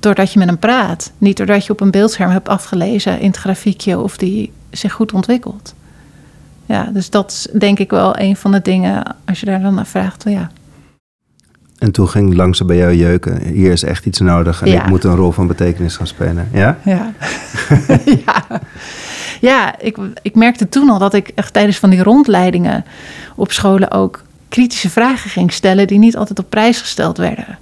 [0.00, 1.12] Doordat je met hem praat.
[1.18, 5.12] Niet doordat je op een beeldscherm hebt afgelezen in het grafiekje of die zich goed
[5.12, 5.74] ontwikkelt
[6.66, 9.74] ja, dus dat is denk ik wel een van de dingen, als je daar dan
[9.74, 10.50] naar vraagt, ja.
[11.78, 13.42] En toen ging langzaam bij jou jeuken.
[13.42, 14.82] Hier is echt iets nodig en ja.
[14.82, 16.48] ik moet een rol van betekenis gaan spelen.
[16.52, 16.78] Ja?
[16.84, 17.12] Ja.
[18.26, 18.44] ja.
[19.40, 22.84] ja, ik, ik merkte toen al dat ik echt tijdens van die rondleidingen
[23.34, 27.58] op scholen ook kritische vragen ging stellen die niet altijd op prijs gesteld werden.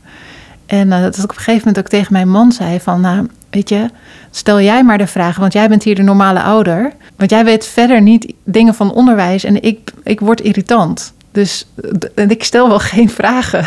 [0.66, 3.28] En uh, dat ik op een gegeven moment ook tegen mijn man zei van, nou,
[3.50, 3.90] weet je,
[4.30, 6.92] stel jij maar de vragen, want jij bent hier de normale ouder.
[7.16, 11.12] Want jij weet verder niet dingen van onderwijs en ik, ik word irritant.
[11.32, 11.66] Dus
[12.14, 13.66] en ik stel wel geen vragen.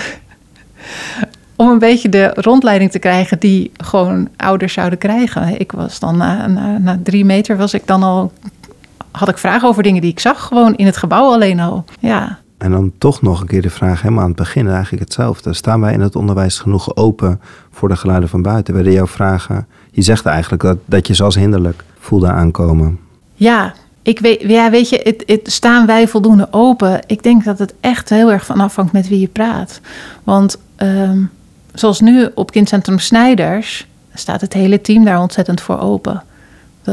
[1.55, 5.59] Om een beetje de rondleiding te krijgen die gewoon ouders zouden krijgen.
[5.59, 8.31] Ik was dan na, na, na drie meter was ik dan al.
[9.11, 11.83] Had ik vragen over dingen die ik zag, gewoon in het gebouw alleen al.
[11.99, 12.39] Ja.
[12.57, 15.53] En dan toch nog een keer de vraag helemaal aan het begin, eigenlijk hetzelfde.
[15.53, 17.41] Staan wij in het onderwijs genoeg open
[17.71, 18.73] voor de geluiden van buiten?
[18.73, 22.99] Werden jouw vragen, je zegt eigenlijk dat, dat je ze als hinderlijk voelde aankomen.
[23.33, 26.99] Ja, ik weet, ja, weet je, het, staan wij voldoende open?
[27.07, 29.81] Ik denk dat het echt heel erg van afhangt met wie je praat.
[30.23, 31.29] Want um,
[31.73, 36.23] zoals nu op Kindcentrum Snijders staat het hele team daar ontzettend voor open.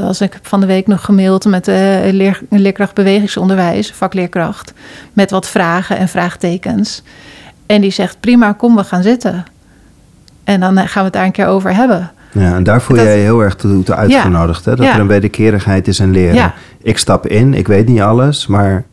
[0.02, 4.72] Als ik van de week nog gemaild met de leer, leerkracht bewegingsonderwijs, vakleerkracht,
[5.12, 7.02] met wat vragen en vraagtekens.
[7.66, 9.44] En die zegt: prima, kom, we gaan zitten.
[10.44, 12.12] En dan gaan we het daar een keer over hebben.
[12.32, 14.64] Ja, en daar voel jij je heel erg toe, toe uitgenodigd.
[14.64, 14.70] Ja.
[14.70, 14.76] Hè?
[14.76, 14.94] Dat ja.
[14.94, 16.34] er een wederkerigheid is in leren.
[16.34, 16.54] Ja.
[16.82, 18.84] Ik stap in, ik weet niet alles, maar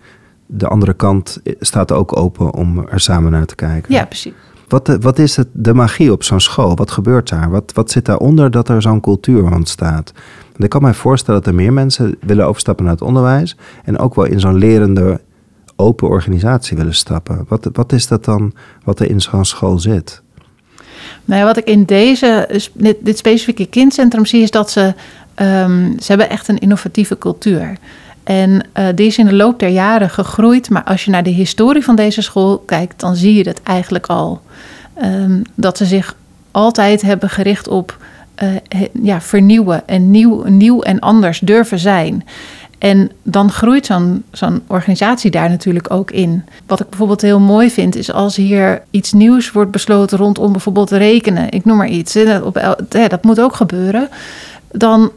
[0.45, 3.93] de andere kant staat ook open om er samen naar te kijken.
[3.93, 4.33] Ja, precies.
[4.67, 6.75] Wat, wat is het, de magie op zo'n school?
[6.75, 7.49] Wat gebeurt daar?
[7.49, 10.13] Wat, wat zit daaronder dat er zo'n cultuur ontstaat?
[10.63, 13.55] Ik kan mij voorstellen dat er meer mensen willen overstappen naar het onderwijs.
[13.83, 15.21] En ook wel in zo'n lerende,
[15.75, 17.45] open organisatie willen stappen.
[17.47, 20.21] Wat, wat is dat dan wat er in zo'n school zit?
[21.25, 24.93] Nou wat ik in deze, dit, dit specifieke kindcentrum zie, is dat ze,
[25.35, 27.77] um, ze hebben echt een innovatieve cultuur.
[28.23, 30.69] En uh, die is in de loop der jaren gegroeid.
[30.69, 34.07] Maar als je naar de historie van deze school kijkt, dan zie je dat eigenlijk
[34.07, 34.41] al.
[35.03, 36.15] Um, dat ze zich
[36.51, 37.97] altijd hebben gericht op
[38.43, 38.55] uh,
[39.01, 42.23] ja, vernieuwen en nieuw, nieuw en anders durven zijn.
[42.77, 46.43] En dan groeit zo'n zo'n organisatie daar natuurlijk ook in.
[46.65, 50.91] Wat ik bijvoorbeeld heel mooi vind, is als hier iets nieuws wordt besloten rondom bijvoorbeeld
[50.91, 52.17] rekenen, ik noem maar iets,
[52.89, 54.09] dat moet ook gebeuren.
[54.71, 55.11] Dan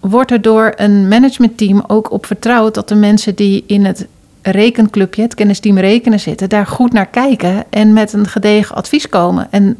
[0.00, 4.06] wordt er door een managementteam ook op vertrouwd dat de mensen die in het
[4.42, 9.46] rekenclubje, het kennisteam rekenen zitten, daar goed naar kijken en met een gedegen advies komen.
[9.50, 9.76] En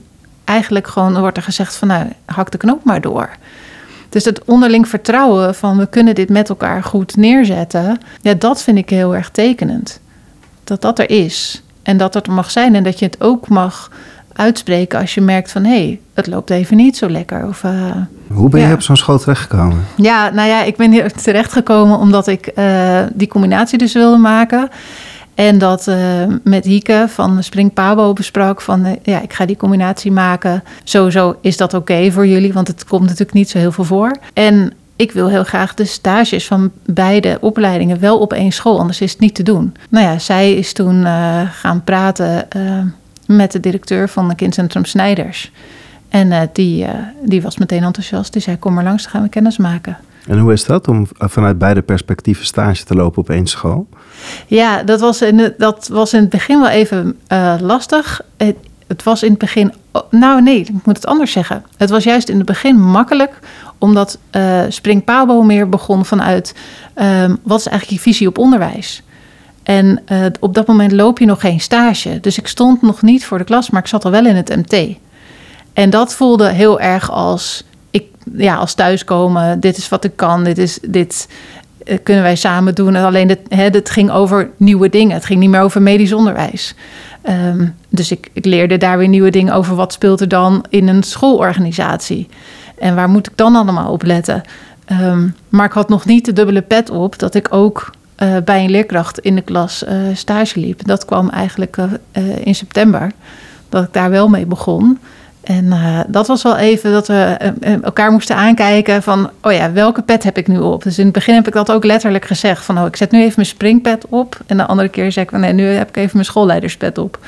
[0.47, 3.31] eigenlijk gewoon wordt er gezegd van nou, hak de knoop maar door.
[4.09, 8.79] Dus het onderling vertrouwen van we kunnen dit met elkaar goed neerzetten, ja, dat vind
[8.79, 10.01] ik heel erg tekenend.
[10.65, 13.49] Dat dat er is en dat dat er mag zijn en dat je het ook
[13.49, 13.91] mag
[14.33, 17.47] uitspreken als je merkt van hé, hey, het loopt even niet zo lekker.
[17.47, 17.73] Of, uh,
[18.27, 18.69] Hoe ben ja.
[18.69, 19.85] je op zo'n school terechtgekomen?
[19.97, 24.69] Ja, nou ja, ik ben hier terechtgekomen omdat ik uh, die combinatie dus wilde maken.
[25.37, 25.97] En dat uh,
[26.43, 30.63] met Hieke van Spring Pabo besprak van uh, ja, ik ga die combinatie maken.
[30.85, 34.17] Sowieso is dat oké voor jullie, want het komt natuurlijk niet zo heel veel voor.
[34.33, 39.01] En ik wil heel graag de stages van beide opleidingen wel op één school, anders
[39.01, 39.75] is het niet te doen.
[39.89, 42.49] Nou ja, zij is toen uh, gaan praten
[43.27, 45.51] met de directeur van het kindcentrum Snijders.
[46.09, 46.87] En die,
[47.23, 48.33] die was meteen enthousiast.
[48.33, 49.97] Die zei, kom maar langs, dan gaan we kennis maken.
[50.27, 53.89] En hoe is dat om vanuit beide perspectieven stage te lopen op één school?
[54.47, 58.21] Ja, dat was in dat was in het begin wel even uh, lastig.
[58.37, 59.73] Het, het, was in het begin.
[60.11, 61.65] Nou, nee, ik moet het anders zeggen.
[61.77, 63.39] Het was juist in het begin makkelijk,
[63.79, 65.05] omdat uh, Spring
[65.45, 66.55] meer begon vanuit.
[66.97, 69.03] Um, wat is eigenlijk je visie op onderwijs?
[69.63, 72.21] En uh, op dat moment loop je nog geen stage.
[72.21, 74.57] Dus ik stond nog niet voor de klas, maar ik zat al wel in het
[74.57, 74.97] MT.
[75.73, 77.65] En dat voelde heel erg als,
[78.37, 79.61] ja, als thuiskomen.
[79.61, 80.45] Dit is wat ik kan.
[80.45, 81.29] Dit, is, dit
[81.85, 82.95] uh, kunnen wij samen doen.
[82.95, 85.15] En alleen het, hè, ging over nieuwe dingen.
[85.15, 86.75] Het ging niet meer over medisch onderwijs.
[87.29, 89.75] Um, dus ik, ik leerde daar weer nieuwe dingen over.
[89.75, 92.29] Wat speelt er dan in een schoolorganisatie?
[92.79, 94.43] En waar moet ik dan allemaal op letten?
[95.03, 98.65] Um, maar ik had nog niet de dubbele pet op dat ik ook uh, bij
[98.65, 100.87] een leerkracht in de klas uh, stage liep.
[100.87, 101.77] Dat kwam eigenlijk
[102.41, 103.13] in september,
[103.69, 104.99] dat ik daar wel mee begon.
[105.47, 105.73] En
[106.09, 107.15] dat was wel even dat we
[107.83, 110.83] elkaar moesten aankijken van, oh ja, welke pet heb ik nu op?
[110.83, 113.21] Dus in het begin heb ik dat ook letterlijk gezegd van, oh, ik zet nu
[113.21, 114.41] even mijn springpet op.
[114.47, 117.19] En de andere keer zeg ik van, nee, nu heb ik even mijn schoolleiderspet op.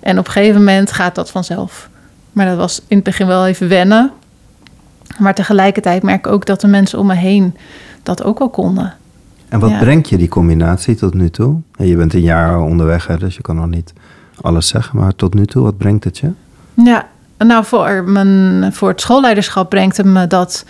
[0.00, 1.88] En op een gegeven moment gaat dat vanzelf.
[2.32, 4.10] Maar dat was in het begin wel even wennen.
[5.18, 7.56] Maar tegelijkertijd merk ik ook dat de mensen om me heen
[8.02, 8.94] dat ook al konden.
[9.48, 11.56] En wat brengt je die combinatie tot nu toe?
[11.76, 13.92] Je bent een jaar onderweg, hè, dus je kan nog niet
[14.40, 14.98] alles zeggen.
[14.98, 16.30] Maar tot nu toe, wat brengt het je?
[16.74, 17.06] Ja,
[17.46, 20.64] nou voor, mijn, voor het schoolleiderschap brengt het me dat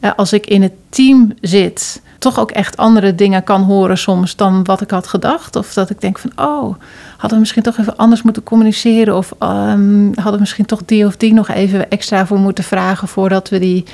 [0.00, 4.36] eh, als ik in het team zit, toch ook echt andere dingen kan horen soms
[4.36, 5.56] dan wat ik had gedacht.
[5.56, 6.74] Of dat ik denk van, oh,
[7.10, 9.16] hadden we misschien toch even anders moeten communiceren.
[9.16, 13.08] Of um, hadden we misschien toch die of die nog even extra voor moeten vragen
[13.08, 13.84] voordat we die,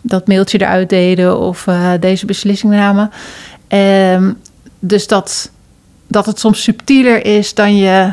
[0.00, 3.10] dat mailtje eruit deden of uh, deze beslissing namen.
[3.68, 4.38] Um,
[4.78, 5.50] dus dat,
[6.06, 8.12] dat het soms subtieler is dan je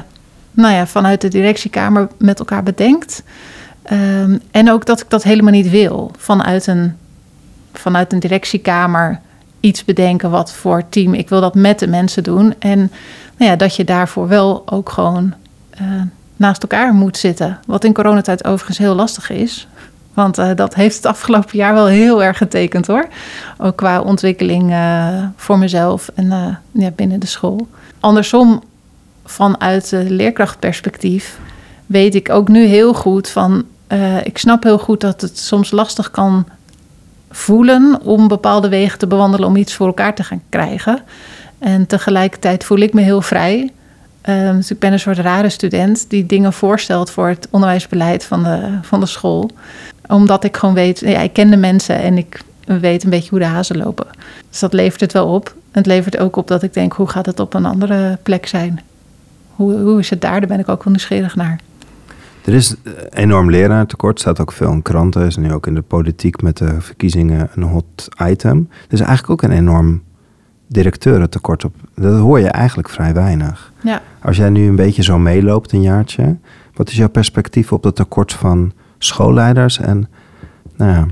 [0.52, 3.24] nou ja, vanuit de directiekamer met elkaar bedenkt.
[3.92, 6.12] Um, en ook dat ik dat helemaal niet wil.
[6.18, 6.98] Vanuit een,
[7.74, 9.20] vanuit een directiekamer
[9.60, 11.14] iets bedenken wat voor team.
[11.14, 12.54] Ik wil dat met de mensen doen.
[12.60, 12.78] En
[13.38, 15.34] nou ja, dat je daarvoor wel ook gewoon
[15.82, 16.02] uh,
[16.36, 17.60] naast elkaar moet zitten.
[17.68, 19.68] Wat in coronatijd overigens heel lastig is.
[20.14, 23.08] Want uh, dat heeft het afgelopen jaar wel heel erg getekend hoor.
[23.58, 27.68] Ook qua ontwikkeling uh, voor mezelf en ja, binnen de school.
[28.00, 28.64] Andersom,
[29.26, 31.40] vanuit het leerkrachtperspectief,
[31.86, 33.66] weet ik ook nu heel goed van.
[34.24, 36.46] Ik snap heel goed dat het soms lastig kan
[37.30, 41.02] voelen om bepaalde wegen te bewandelen om iets voor elkaar te gaan krijgen.
[41.60, 43.72] En tegelijkertijd voel ik me heel vrij.
[44.30, 48.44] Um, dus ik ben een soort rare student die dingen voorstelt voor het onderwijsbeleid van
[48.44, 49.52] de, van de school
[50.08, 53.40] omdat ik gewoon weet, ja, ik ken de mensen en ik weet een beetje hoe
[53.40, 54.08] de hazen lopen.
[54.50, 55.56] Dus dat levert het wel op.
[55.72, 58.82] Het levert ook op dat ik denk, hoe gaat het op een andere plek zijn?
[59.56, 60.40] Hoe, hoe is het daar?
[60.40, 61.60] Daar ben ik ook wel nieuwsgierig naar.
[62.46, 62.76] Er is
[63.10, 66.82] enorm leraartekort, staat ook veel in kranten, is nu ook in de politiek met de
[66.82, 68.70] verkiezingen een hot item.
[68.70, 70.04] Er is eigenlijk ook een enorm
[70.68, 71.76] directeurentekort op.
[71.96, 73.74] Dat hoor je eigenlijk vrij weinig.
[73.84, 74.02] Ja.
[74.22, 76.38] Als jij nu een beetje zo meeloopt een jaartje,
[76.74, 79.80] wat is jouw perspectief op dat tekort van schoolleiders.
[79.80, 80.10] En
[80.76, 81.06] nou ja,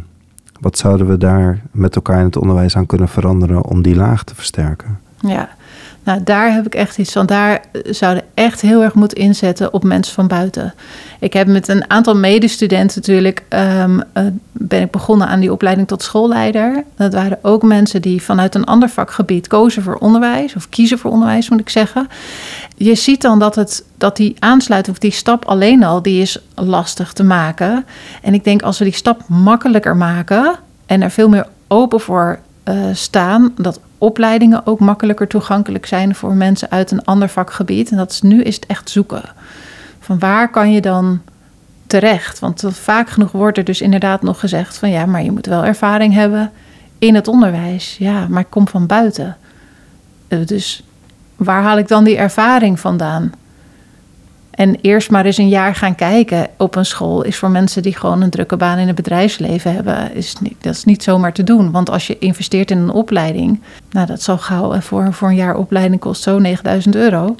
[0.60, 4.24] wat zouden we daar met elkaar in het onderwijs aan kunnen veranderen om die laag
[4.24, 5.00] te versterken?
[5.19, 5.50] Ja,
[6.03, 7.25] nou, daar heb ik echt iets van.
[7.25, 10.73] Daar zouden echt heel erg moeten inzetten op mensen van buiten.
[11.19, 13.43] Ik heb met een aantal medestudenten natuurlijk...
[13.49, 16.83] Um, uh, ben ik begonnen aan die opleiding tot schoolleider.
[16.95, 20.55] Dat waren ook mensen die vanuit een ander vakgebied kozen voor onderwijs...
[20.55, 22.07] of kiezen voor onderwijs, moet ik zeggen.
[22.77, 26.01] Je ziet dan dat, het, dat die aansluiting of die stap alleen al...
[26.01, 27.85] die is lastig te maken.
[28.21, 30.55] En ik denk als we die stap makkelijker maken...
[30.85, 32.39] en er veel meer open voor
[32.69, 33.53] uh, staan...
[33.57, 37.91] dat opleidingen ook makkelijker toegankelijk zijn voor mensen uit een ander vakgebied.
[37.91, 39.23] En dat is nu is het echt zoeken.
[39.99, 41.21] Van waar kan je dan
[41.87, 42.39] terecht?
[42.39, 45.65] Want vaak genoeg wordt er dus inderdaad nog gezegd van ja, maar je moet wel
[45.65, 46.51] ervaring hebben
[46.99, 47.95] in het onderwijs.
[47.99, 49.37] Ja, maar ik kom van buiten.
[50.27, 50.83] Eh, dus
[51.35, 53.31] waar haal ik dan die ervaring vandaan?
[54.53, 57.95] En eerst maar eens een jaar gaan kijken op een school is voor mensen die
[57.95, 61.71] gewoon een drukke baan in het bedrijfsleven hebben, is dat is niet zomaar te doen.
[61.71, 63.61] Want als je investeert in een opleiding,
[63.91, 67.35] nou dat zal gauw voor, voor een jaar opleiding kost zo 9000 euro.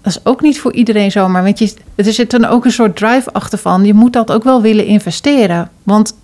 [0.00, 1.42] Dat is ook niet voor iedereen zomaar.
[1.42, 3.84] Want je, er zit dan ook een soort drive achter van.
[3.84, 5.70] Je moet dat ook wel willen investeren.
[5.82, 6.14] Want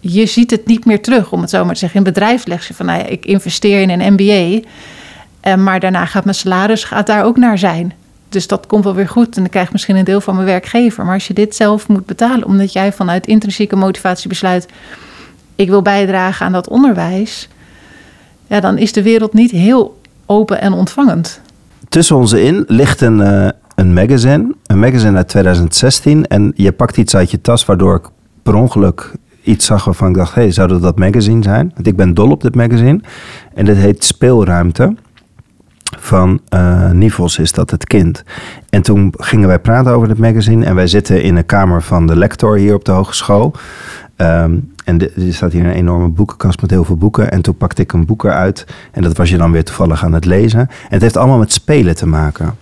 [0.00, 1.98] je ziet het niet meer terug, om het zo maar te zeggen.
[1.98, 4.68] In bedrijfsleven van nou ja, ik investeer in een MBA.
[5.40, 7.92] Eh, maar daarna gaat mijn salaris gaat daar ook naar zijn.
[8.28, 10.46] Dus dat komt wel weer goed en dan krijg ik misschien een deel van mijn
[10.46, 11.04] werkgever.
[11.04, 14.66] Maar als je dit zelf moet betalen, omdat jij vanuit intrinsieke motivatie besluit:
[15.54, 17.48] ik wil bijdragen aan dat onderwijs,
[18.46, 21.40] ja, dan is de wereld niet heel open en ontvangend.
[21.88, 26.26] Tussen ons in ligt een, uh, een magazine, een magazine uit 2016.
[26.26, 28.08] En je pakt iets uit je tas, waardoor ik
[28.42, 29.12] per ongeluk
[29.42, 31.72] iets zag waarvan ik dacht, hé, hey, zou dat dat magazine zijn?
[31.74, 33.00] Want ik ben dol op dit magazine.
[33.54, 34.94] En dit heet Speelruimte.
[35.98, 38.22] Van uh, is dat het kind.
[38.70, 40.64] En toen gingen wij praten over dit magazine.
[40.64, 43.54] En wij zitten in een kamer van de lector hier op de hogeschool.
[44.16, 47.30] Um, en er staat hier een enorme boekenkast met heel veel boeken.
[47.30, 48.66] En toen pakte ik een boek eruit.
[48.92, 50.60] En dat was je dan weer toevallig aan het lezen.
[50.60, 52.54] En het heeft allemaal met spelen te maken.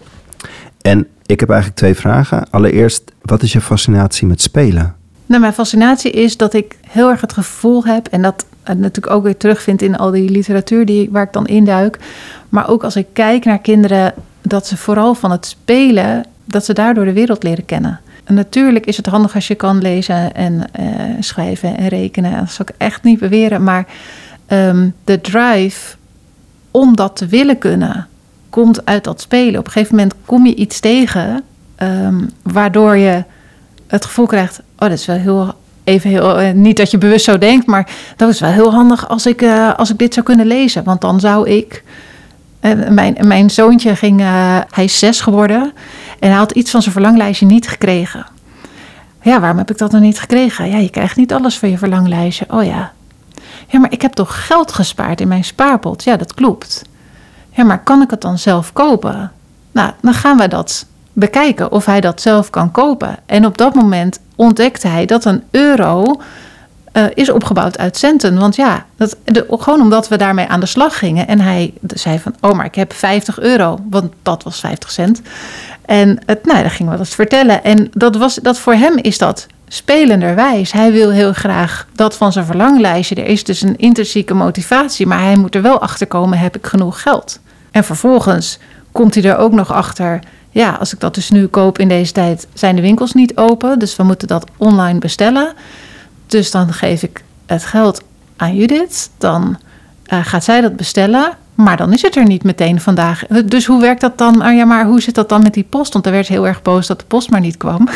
[0.80, 2.50] En ik heb eigenlijk twee vragen.
[2.50, 4.94] Allereerst, wat is je fascinatie met spelen?
[5.26, 9.22] Nou, mijn fascinatie is dat ik heel erg het gevoel heb, en dat natuurlijk ook
[9.22, 11.98] weer terugvind in al die literatuur die, waar ik dan induik.
[12.54, 16.72] Maar ook als ik kijk naar kinderen, dat ze vooral van het spelen, dat ze
[16.72, 18.00] daardoor de wereld leren kennen.
[18.24, 20.86] En natuurlijk is het handig als je kan lezen en uh,
[21.20, 22.38] schrijven en rekenen.
[22.38, 23.64] Dat zou ik echt niet beweren.
[23.64, 23.86] Maar
[24.48, 25.96] um, de drive
[26.70, 28.06] om dat te willen kunnen,
[28.50, 29.58] komt uit dat spelen.
[29.60, 31.42] Op een gegeven moment kom je iets tegen,
[31.78, 33.24] um, waardoor je
[33.86, 35.54] het gevoel krijgt: oh, dat is wel heel.
[35.84, 39.08] Even heel, uh, niet dat je bewust zo denkt, maar dat is wel heel handig
[39.08, 40.84] als ik, uh, als ik dit zou kunnen lezen.
[40.84, 41.82] Want dan zou ik.
[42.64, 44.20] Uh, mijn, mijn zoontje ging,
[44.70, 45.72] hij is zes geworden.
[46.18, 48.26] En hij had iets van zijn verlanglijstje niet gekregen.
[49.22, 50.70] Ja, waarom heb ik dat dan niet gekregen?
[50.70, 52.44] Ja, je krijgt niet alles van je verlanglijstje.
[52.48, 52.92] Oh ja.
[53.68, 56.04] Ja, maar ik heb toch geld gespaard in mijn spaarpot?
[56.04, 56.82] Ja, dat klopt.
[57.50, 59.32] Ja, maar kan ik het dan zelf kopen?
[59.72, 63.16] Nou, dan gaan we dat bekijken of hij dat zelf kan kopen.
[63.26, 66.20] En op dat moment ontdekte hij dat een euro
[66.94, 68.38] uh, is opgebouwd uit centen.
[68.38, 69.16] Want ja, dat,
[69.48, 71.28] gewoon omdat we daarmee aan de slag gingen.
[71.28, 73.78] En hij zei van, oh, maar ik heb 50 euro.
[73.90, 75.22] Want dat was 50 cent.
[75.84, 77.64] En het, nou, dan gingen we dat vertellen.
[77.64, 80.72] En dat, was, dat voor hem is dat spelenderwijs.
[80.72, 83.14] Hij wil heel graag dat van zijn verlanglijstje.
[83.14, 85.06] Er is dus een intrinsieke motivatie.
[85.06, 87.40] Maar hij moet er wel achter komen, heb ik genoeg geld?
[87.70, 88.58] En vervolgens
[88.92, 90.20] komt hij er ook nog achter...
[90.50, 93.78] Ja, als ik dat dus nu koop in deze tijd, zijn de winkels niet open.
[93.78, 95.54] Dus we moeten dat online bestellen.
[96.26, 98.02] Dus dan geef ik het geld
[98.36, 99.10] aan Judith.
[99.18, 99.58] Dan
[100.12, 101.36] uh, gaat zij dat bestellen.
[101.54, 103.26] Maar dan is het er niet meteen vandaag.
[103.26, 104.42] Dus hoe werkt dat dan?
[104.42, 105.92] Ah, ja, maar hoe zit dat dan met die post?
[105.92, 107.88] Want er werd heel erg boos dat de post maar niet kwam.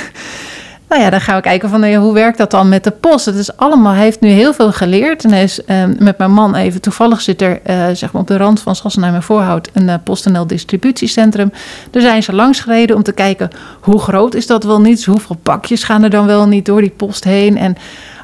[0.88, 3.24] Nou ja, dan gaan we kijken van hoe werkt dat dan met de post.
[3.24, 5.24] Het is allemaal, hij heeft nu heel veel geleerd.
[5.24, 8.28] En hij is uh, met mijn man even, toevallig zit er uh, zeg maar op
[8.28, 11.52] de rand van Sassenheim en Voorhout een uh, PostNL distributiecentrum.
[11.90, 15.04] Daar zijn ze langs gereden om te kijken hoe groot is dat wel niet.
[15.04, 17.58] Hoeveel pakjes gaan er dan wel niet door die post heen.
[17.58, 17.76] En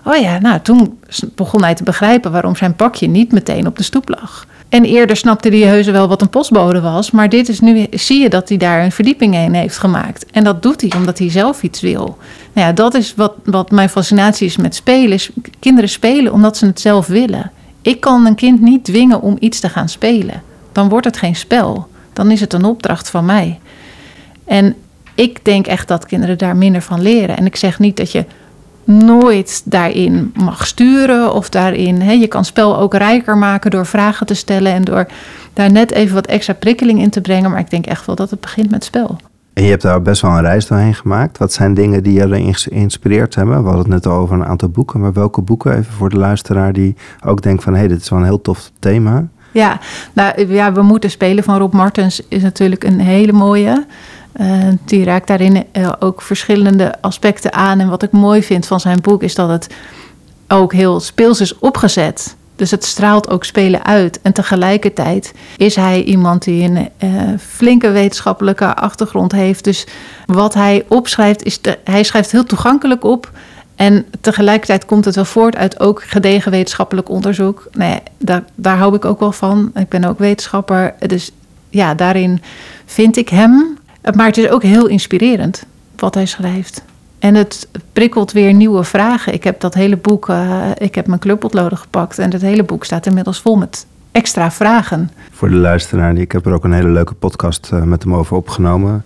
[0.05, 0.99] oh ja, nou toen
[1.35, 4.47] begon hij te begrijpen waarom zijn pakje niet meteen op de stoep lag.
[4.69, 7.11] En eerder snapte hij heus wel wat een postbode was.
[7.11, 10.27] Maar dit is nu, zie je dat hij daar een verdieping in heeft gemaakt.
[10.31, 12.19] En dat doet hij omdat hij zelf iets wil.
[12.53, 15.12] Nou ja, dat is wat, wat mijn fascinatie is met spelen.
[15.12, 17.51] Is kinderen spelen omdat ze het zelf willen.
[17.83, 20.43] Ik kan een kind niet dwingen om iets te gaan spelen.
[20.73, 21.87] Dan wordt het geen spel.
[22.12, 23.59] Dan is het een opdracht van mij.
[24.45, 24.75] En
[25.14, 27.37] ik denk echt dat kinderen daar minder van leren.
[27.37, 28.25] En ik zeg niet dat je
[28.85, 32.01] nooit daarin mag sturen of daarin.
[32.01, 35.07] Hè, je kan spel ook rijker maken door vragen te stellen en door
[35.53, 37.51] daar net even wat extra prikkeling in te brengen.
[37.51, 39.16] Maar ik denk echt wel dat het begint met spel.
[39.53, 41.38] En je hebt daar best wel een reis doorheen gemaakt.
[41.38, 43.57] Wat zijn dingen die je geïnspireerd hebben?
[43.57, 45.01] We hadden het net al over een aantal boeken.
[45.01, 47.73] Maar welke boeken, even voor de luisteraar die ook denkt van...
[47.73, 49.29] hé, hey, dit is wel een heel tof thema.
[49.53, 49.81] Ja,
[50.12, 53.87] nou, ja, We Moeten Spelen van Rob Martens is natuurlijk een hele mooie.
[54.40, 57.81] Uh, die raakt daarin uh, ook verschillende aspecten aan.
[57.81, 59.75] En wat ik mooi vind van zijn boek is dat het
[60.49, 62.37] ook heel speels is opgezet.
[62.57, 64.20] Dus het straalt ook spelen uit.
[64.23, 69.64] En tegelijkertijd is hij iemand die een uh, flinke wetenschappelijke achtergrond heeft.
[69.64, 69.87] Dus
[70.27, 73.31] wat hij opschrijft, is hij schrijft heel toegankelijk op.
[73.75, 77.68] En tegelijkertijd komt het wel voort uit ook gedegen wetenschappelijk onderzoek.
[77.73, 79.70] Nee, daar, daar hou ik ook wel van.
[79.75, 80.94] Ik ben ook wetenschapper.
[80.99, 81.31] Dus
[81.70, 82.42] ja, daarin
[82.85, 83.79] vind ik hem
[84.12, 85.64] maar het is ook heel inspirerend
[85.97, 86.85] wat hij schrijft.
[87.19, 89.33] En het prikkelt weer nieuwe vragen.
[89.33, 92.85] Ik heb dat hele boek, uh, ik heb mijn clubpotloden gepakt en het hele boek
[92.85, 95.11] staat inmiddels vol met extra vragen.
[95.31, 98.37] Voor de luisteraar, ik heb er ook een hele leuke podcast uh, met hem over
[98.37, 99.05] opgenomen.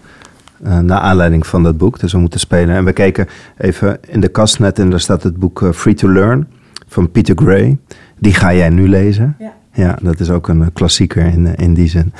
[0.66, 2.74] Uh, naar aanleiding van dat boek, dus we moeten spelen.
[2.74, 6.12] En we keken even in de kast net en daar staat het boek Free to
[6.12, 6.46] Learn
[6.88, 7.78] van Peter Gray.
[8.18, 9.36] Die ga jij nu lezen.
[9.38, 9.52] Ja.
[9.72, 12.12] Ja, dat is ook een klassieker in, in die zin.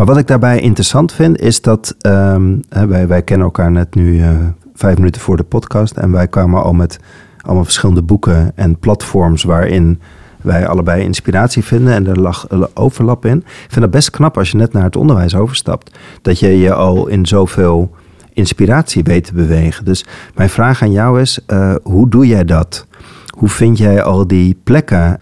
[0.00, 4.16] Maar wat ik daarbij interessant vind, is dat um, wij, wij kennen elkaar net nu
[4.16, 4.30] uh,
[4.74, 5.96] vijf minuten voor de podcast.
[5.96, 6.98] En wij kwamen al met
[7.40, 10.00] allemaal verschillende boeken en platforms waarin
[10.40, 11.94] wij allebei inspiratie vinden.
[11.94, 13.36] En er lag overlap in.
[13.36, 15.98] Ik vind dat best knap als je net naar het onderwijs overstapt.
[16.22, 17.90] Dat je je al in zoveel
[18.32, 19.84] inspiratie weet te bewegen.
[19.84, 22.86] Dus mijn vraag aan jou is, uh, hoe doe jij dat?
[23.38, 25.20] Hoe vind jij al die plekken?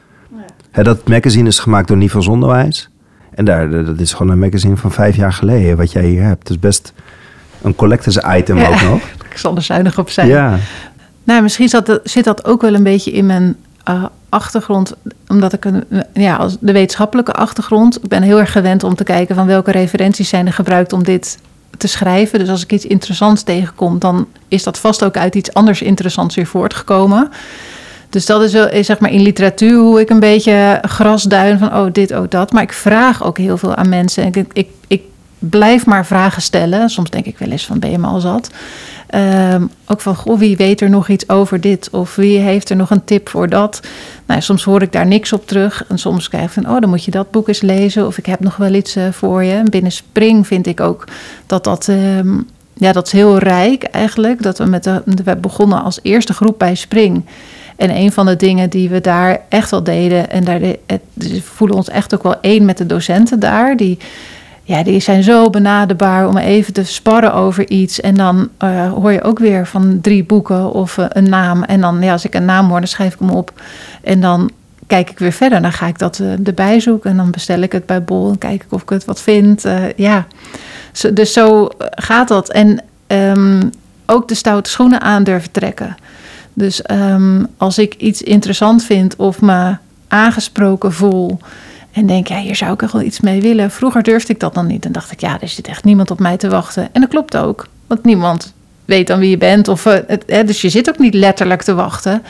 [0.73, 0.83] Ja.
[0.83, 2.91] dat magazine is gemaakt door Nivels Onderwijs.
[3.39, 6.47] En daar, dat is gewoon een magazine van vijf jaar geleden, wat jij hier hebt.
[6.47, 6.93] Dus best
[7.63, 9.01] een collectors item ook nog.
[9.31, 10.29] Ik zal er zuinig op zijn.
[10.29, 10.59] Ja.
[11.25, 13.57] Nou, misschien zat dat, zit dat ook wel een beetje in mijn
[13.89, 14.95] uh, achtergrond,
[15.29, 19.05] omdat ik een, ja, als de wetenschappelijke achtergrond, ik ben heel erg gewend om te
[19.05, 21.39] kijken van welke referenties zijn er gebruikt om dit
[21.77, 22.39] te schrijven.
[22.39, 26.35] Dus als ik iets interessants tegenkom, dan is dat vast ook uit iets anders interessants
[26.35, 27.31] weer voortgekomen.
[28.11, 31.87] Dus dat is, wel, zeg maar in literatuur hoe ik een beetje grasduin van oh
[31.93, 32.53] dit, oh dat.
[32.53, 34.27] Maar ik vraag ook heel veel aan mensen.
[34.27, 35.03] Ik, ik, ik
[35.39, 36.91] blijf maar vragen stellen.
[36.91, 38.51] Soms denk ik wel eens van ben je me al zat.
[39.07, 41.91] Ehm, ook van, goh, wie weet er nog iets over dit?
[41.91, 43.81] Of wie heeft er nog een tip voor dat?
[44.27, 45.85] Nou, soms hoor ik daar niks op terug.
[45.89, 48.07] En soms krijg ik van, oh, dan moet je dat boek eens lezen.
[48.07, 49.53] Of ik heb nog wel iets uh, voor je.
[49.53, 51.05] En binnen Spring vind ik ook
[51.47, 51.89] dat dat...
[51.89, 54.43] Um, ja, dat is heel rijk eigenlijk.
[54.43, 57.25] Dat we met de, we begonnen als eerste groep bij Spring.
[57.79, 61.01] En een van de dingen die we daar echt wel deden, en daar de, het,
[61.15, 63.99] we voelen ons echt ook wel één met de docenten daar, die,
[64.63, 68.01] ja, die zijn zo benaderbaar om even te sparren over iets.
[68.01, 71.63] En dan uh, hoor je ook weer van drie boeken of uh, een naam.
[71.63, 73.53] En dan, ja, als ik een naam hoor, dan schrijf ik hem op.
[74.03, 74.51] En dan
[74.87, 75.63] kijk ik weer verder.
[75.63, 77.11] Dan ga ik dat uh, erbij zoeken.
[77.11, 78.31] En dan bestel ik het bij Bol.
[78.31, 79.65] En kijk ik of ik het wat vind.
[79.97, 80.27] ja,
[81.13, 82.51] dus zo gaat dat.
[82.51, 83.71] En um,
[84.07, 85.97] ook de stoute schoenen aan durven trekken.
[86.59, 89.77] Dus um, als ik iets interessant vind of me
[90.09, 91.39] aangesproken voel
[91.93, 93.71] en denk, ja, hier zou ik er wel iets mee willen.
[93.71, 94.85] Vroeger durfde ik dat dan niet.
[94.85, 96.89] En dacht ik, ja, er zit echt niemand op mij te wachten.
[96.93, 97.67] En dat klopt ook.
[97.87, 98.53] Want niemand
[98.85, 99.69] weet dan wie je bent.
[99.69, 102.23] Of, het, hè, dus je zit ook niet letterlijk te wachten.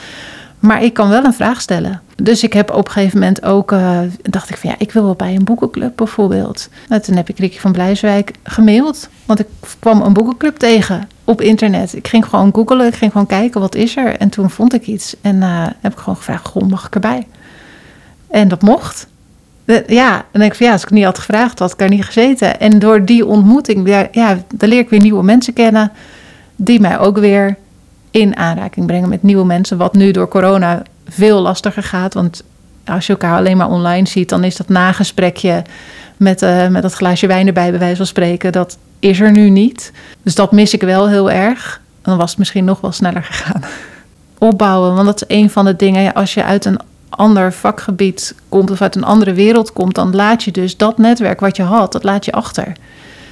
[0.59, 2.01] Maar ik kan wel een vraag stellen.
[2.17, 5.05] Dus ik heb op een gegeven moment ook, uh, dacht ik van ja, ik wil
[5.05, 6.69] wel bij een boekenclub bijvoorbeeld.
[6.89, 9.09] Nou, toen heb ik Ricky van Blijswijk gemaild.
[9.25, 9.47] Want ik
[9.79, 11.95] kwam een boekenclub tegen op internet.
[11.95, 14.17] Ik ging gewoon googlen, ik ging gewoon kijken wat is er.
[14.17, 15.17] En toen vond ik iets.
[15.21, 17.27] En uh, heb ik gewoon gevraagd, goh, mag ik erbij?
[18.29, 19.09] En dat mocht
[19.87, 22.61] ja, en ik van ja, als ik niet had gevraagd, had ik er niet gezeten.
[22.61, 25.93] En door die ontmoeting, ja, ja, dan leer ik weer nieuwe mensen kennen.
[26.57, 27.57] Die mij ook weer
[28.11, 29.77] in aanraking brengen met nieuwe mensen.
[29.77, 32.15] Wat nu door corona veel lastiger gaat.
[32.15, 32.43] Want
[32.89, 35.63] als je elkaar alleen maar online ziet, dan is dat nagesprekje
[36.17, 38.53] met, uh, met dat glaasje wijn erbij, bij wijze van spreken.
[38.53, 39.93] Dat is er nu niet.
[40.23, 41.81] Dus dat mis ik wel heel erg.
[42.03, 43.63] Dan was het misschien nog wel sneller gegaan.
[44.39, 46.15] Opbouwen, want dat is een van de dingen.
[46.15, 50.45] Als je uit een ander vakgebied komt of uit een andere wereld komt, dan laat
[50.45, 52.73] je dus dat netwerk wat je had, dat laat je achter.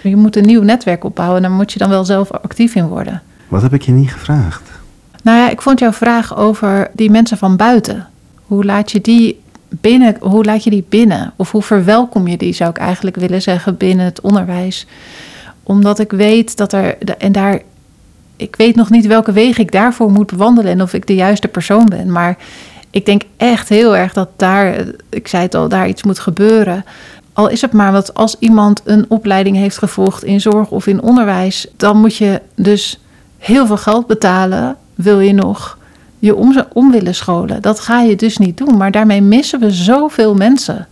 [0.02, 2.86] Je moet een nieuw netwerk opbouwen en daar moet je dan wel zelf actief in
[2.86, 3.22] worden.
[3.48, 4.62] Wat heb ik je niet gevraagd?
[5.22, 8.06] Nou ja, ik vond jouw vraag over die mensen van buiten.
[8.46, 9.40] Hoe laat je die
[9.80, 10.16] binnen?
[10.20, 11.32] Hoe laat je die binnen?
[11.36, 14.86] Of hoe verwelkom je die, zou ik eigenlijk willen zeggen, binnen het onderwijs?
[15.62, 17.60] Omdat ik weet dat er, en daar,
[18.36, 21.48] ik weet nog niet welke wegen ik daarvoor moet bewandelen en of ik de juiste
[21.48, 22.12] persoon ben.
[22.12, 22.36] Maar
[22.90, 26.84] ik denk echt heel erg dat daar, ik zei het al, daar iets moet gebeuren.
[27.32, 31.02] Al is het maar dat als iemand een opleiding heeft gevolgd in zorg of in
[31.02, 33.00] onderwijs, dan moet je dus
[33.38, 34.76] heel veel geld betalen.
[34.94, 35.78] Wil je nog
[36.26, 37.62] je om, om willen scholen?
[37.62, 38.76] Dat ga je dus niet doen.
[38.76, 40.86] Maar daarmee missen we zoveel mensen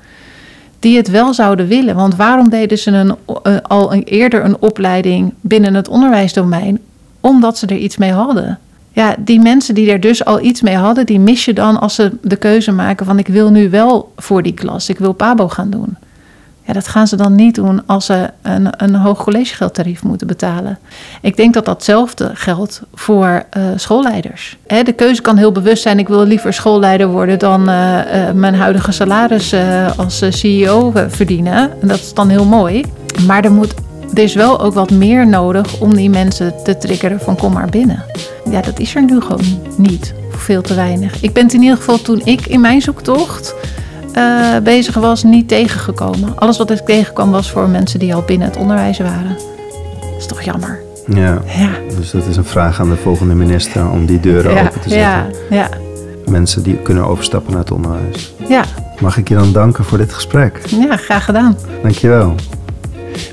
[0.79, 1.95] die het wel zouden willen.
[1.95, 3.15] Want waarom deden ze een,
[3.47, 6.79] uh, al een, eerder een opleiding binnen het onderwijsdomein?
[7.21, 8.59] Omdat ze er iets mee hadden
[8.95, 11.95] ja, die mensen die er dus al iets mee hadden, die mis je dan als
[11.95, 15.49] ze de keuze maken van ik wil nu wel voor die klas, ik wil Pabo
[15.49, 15.97] gaan doen.
[16.67, 20.79] Ja, dat gaan ze dan niet doen als ze een, een hoog collegegeldtarief moeten betalen.
[21.21, 24.57] Ik denk dat datzelfde geldt voor uh, schoolleiders.
[24.67, 28.31] Hè, de keuze kan heel bewust zijn: ik wil liever schoolleider worden dan uh, uh,
[28.31, 29.55] mijn huidige salaris
[29.97, 31.81] als CEO verdienen.
[31.81, 32.85] En dat is dan heel mooi.
[33.27, 33.75] Maar er moet
[34.15, 37.69] er is wel ook wat meer nodig om die mensen te triggeren van kom maar
[37.69, 38.05] binnen.
[38.51, 40.15] Ja, dat is er nu gewoon niet.
[40.31, 41.23] Veel te weinig.
[41.23, 43.55] Ik ben het in ieder geval toen ik in mijn zoektocht
[44.17, 46.33] uh, bezig was niet tegengekomen.
[46.39, 49.37] Alles wat ik tegenkwam was voor mensen die al binnen het onderwijs waren.
[50.01, 50.83] Dat is toch jammer.
[51.07, 51.43] Ja.
[51.47, 51.71] ja.
[51.97, 54.99] Dus dat is een vraag aan de volgende minister om die deuren open te zetten.
[54.99, 55.69] Ja, ja.
[56.31, 58.35] Mensen die kunnen overstappen naar het onderwijs.
[58.49, 58.65] Ja.
[59.01, 60.61] Mag ik je dan danken voor dit gesprek?
[60.67, 61.57] Ja, graag gedaan.
[61.83, 62.35] Dankjewel.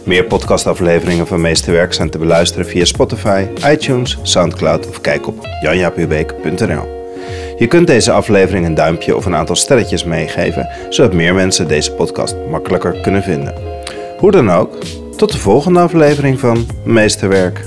[0.03, 7.00] Meer podcastafleveringen van Meesterwerk zijn te beluisteren via Spotify, iTunes, Soundcloud of kijk op janjapubeek.nl.
[7.61, 11.91] Je kunt deze aflevering een duimpje of een aantal sterretjes meegeven, zodat meer mensen deze
[11.91, 13.53] podcast makkelijker kunnen vinden.
[14.17, 14.77] Hoe dan ook,
[15.15, 17.65] tot de volgende aflevering van Meesterwerk.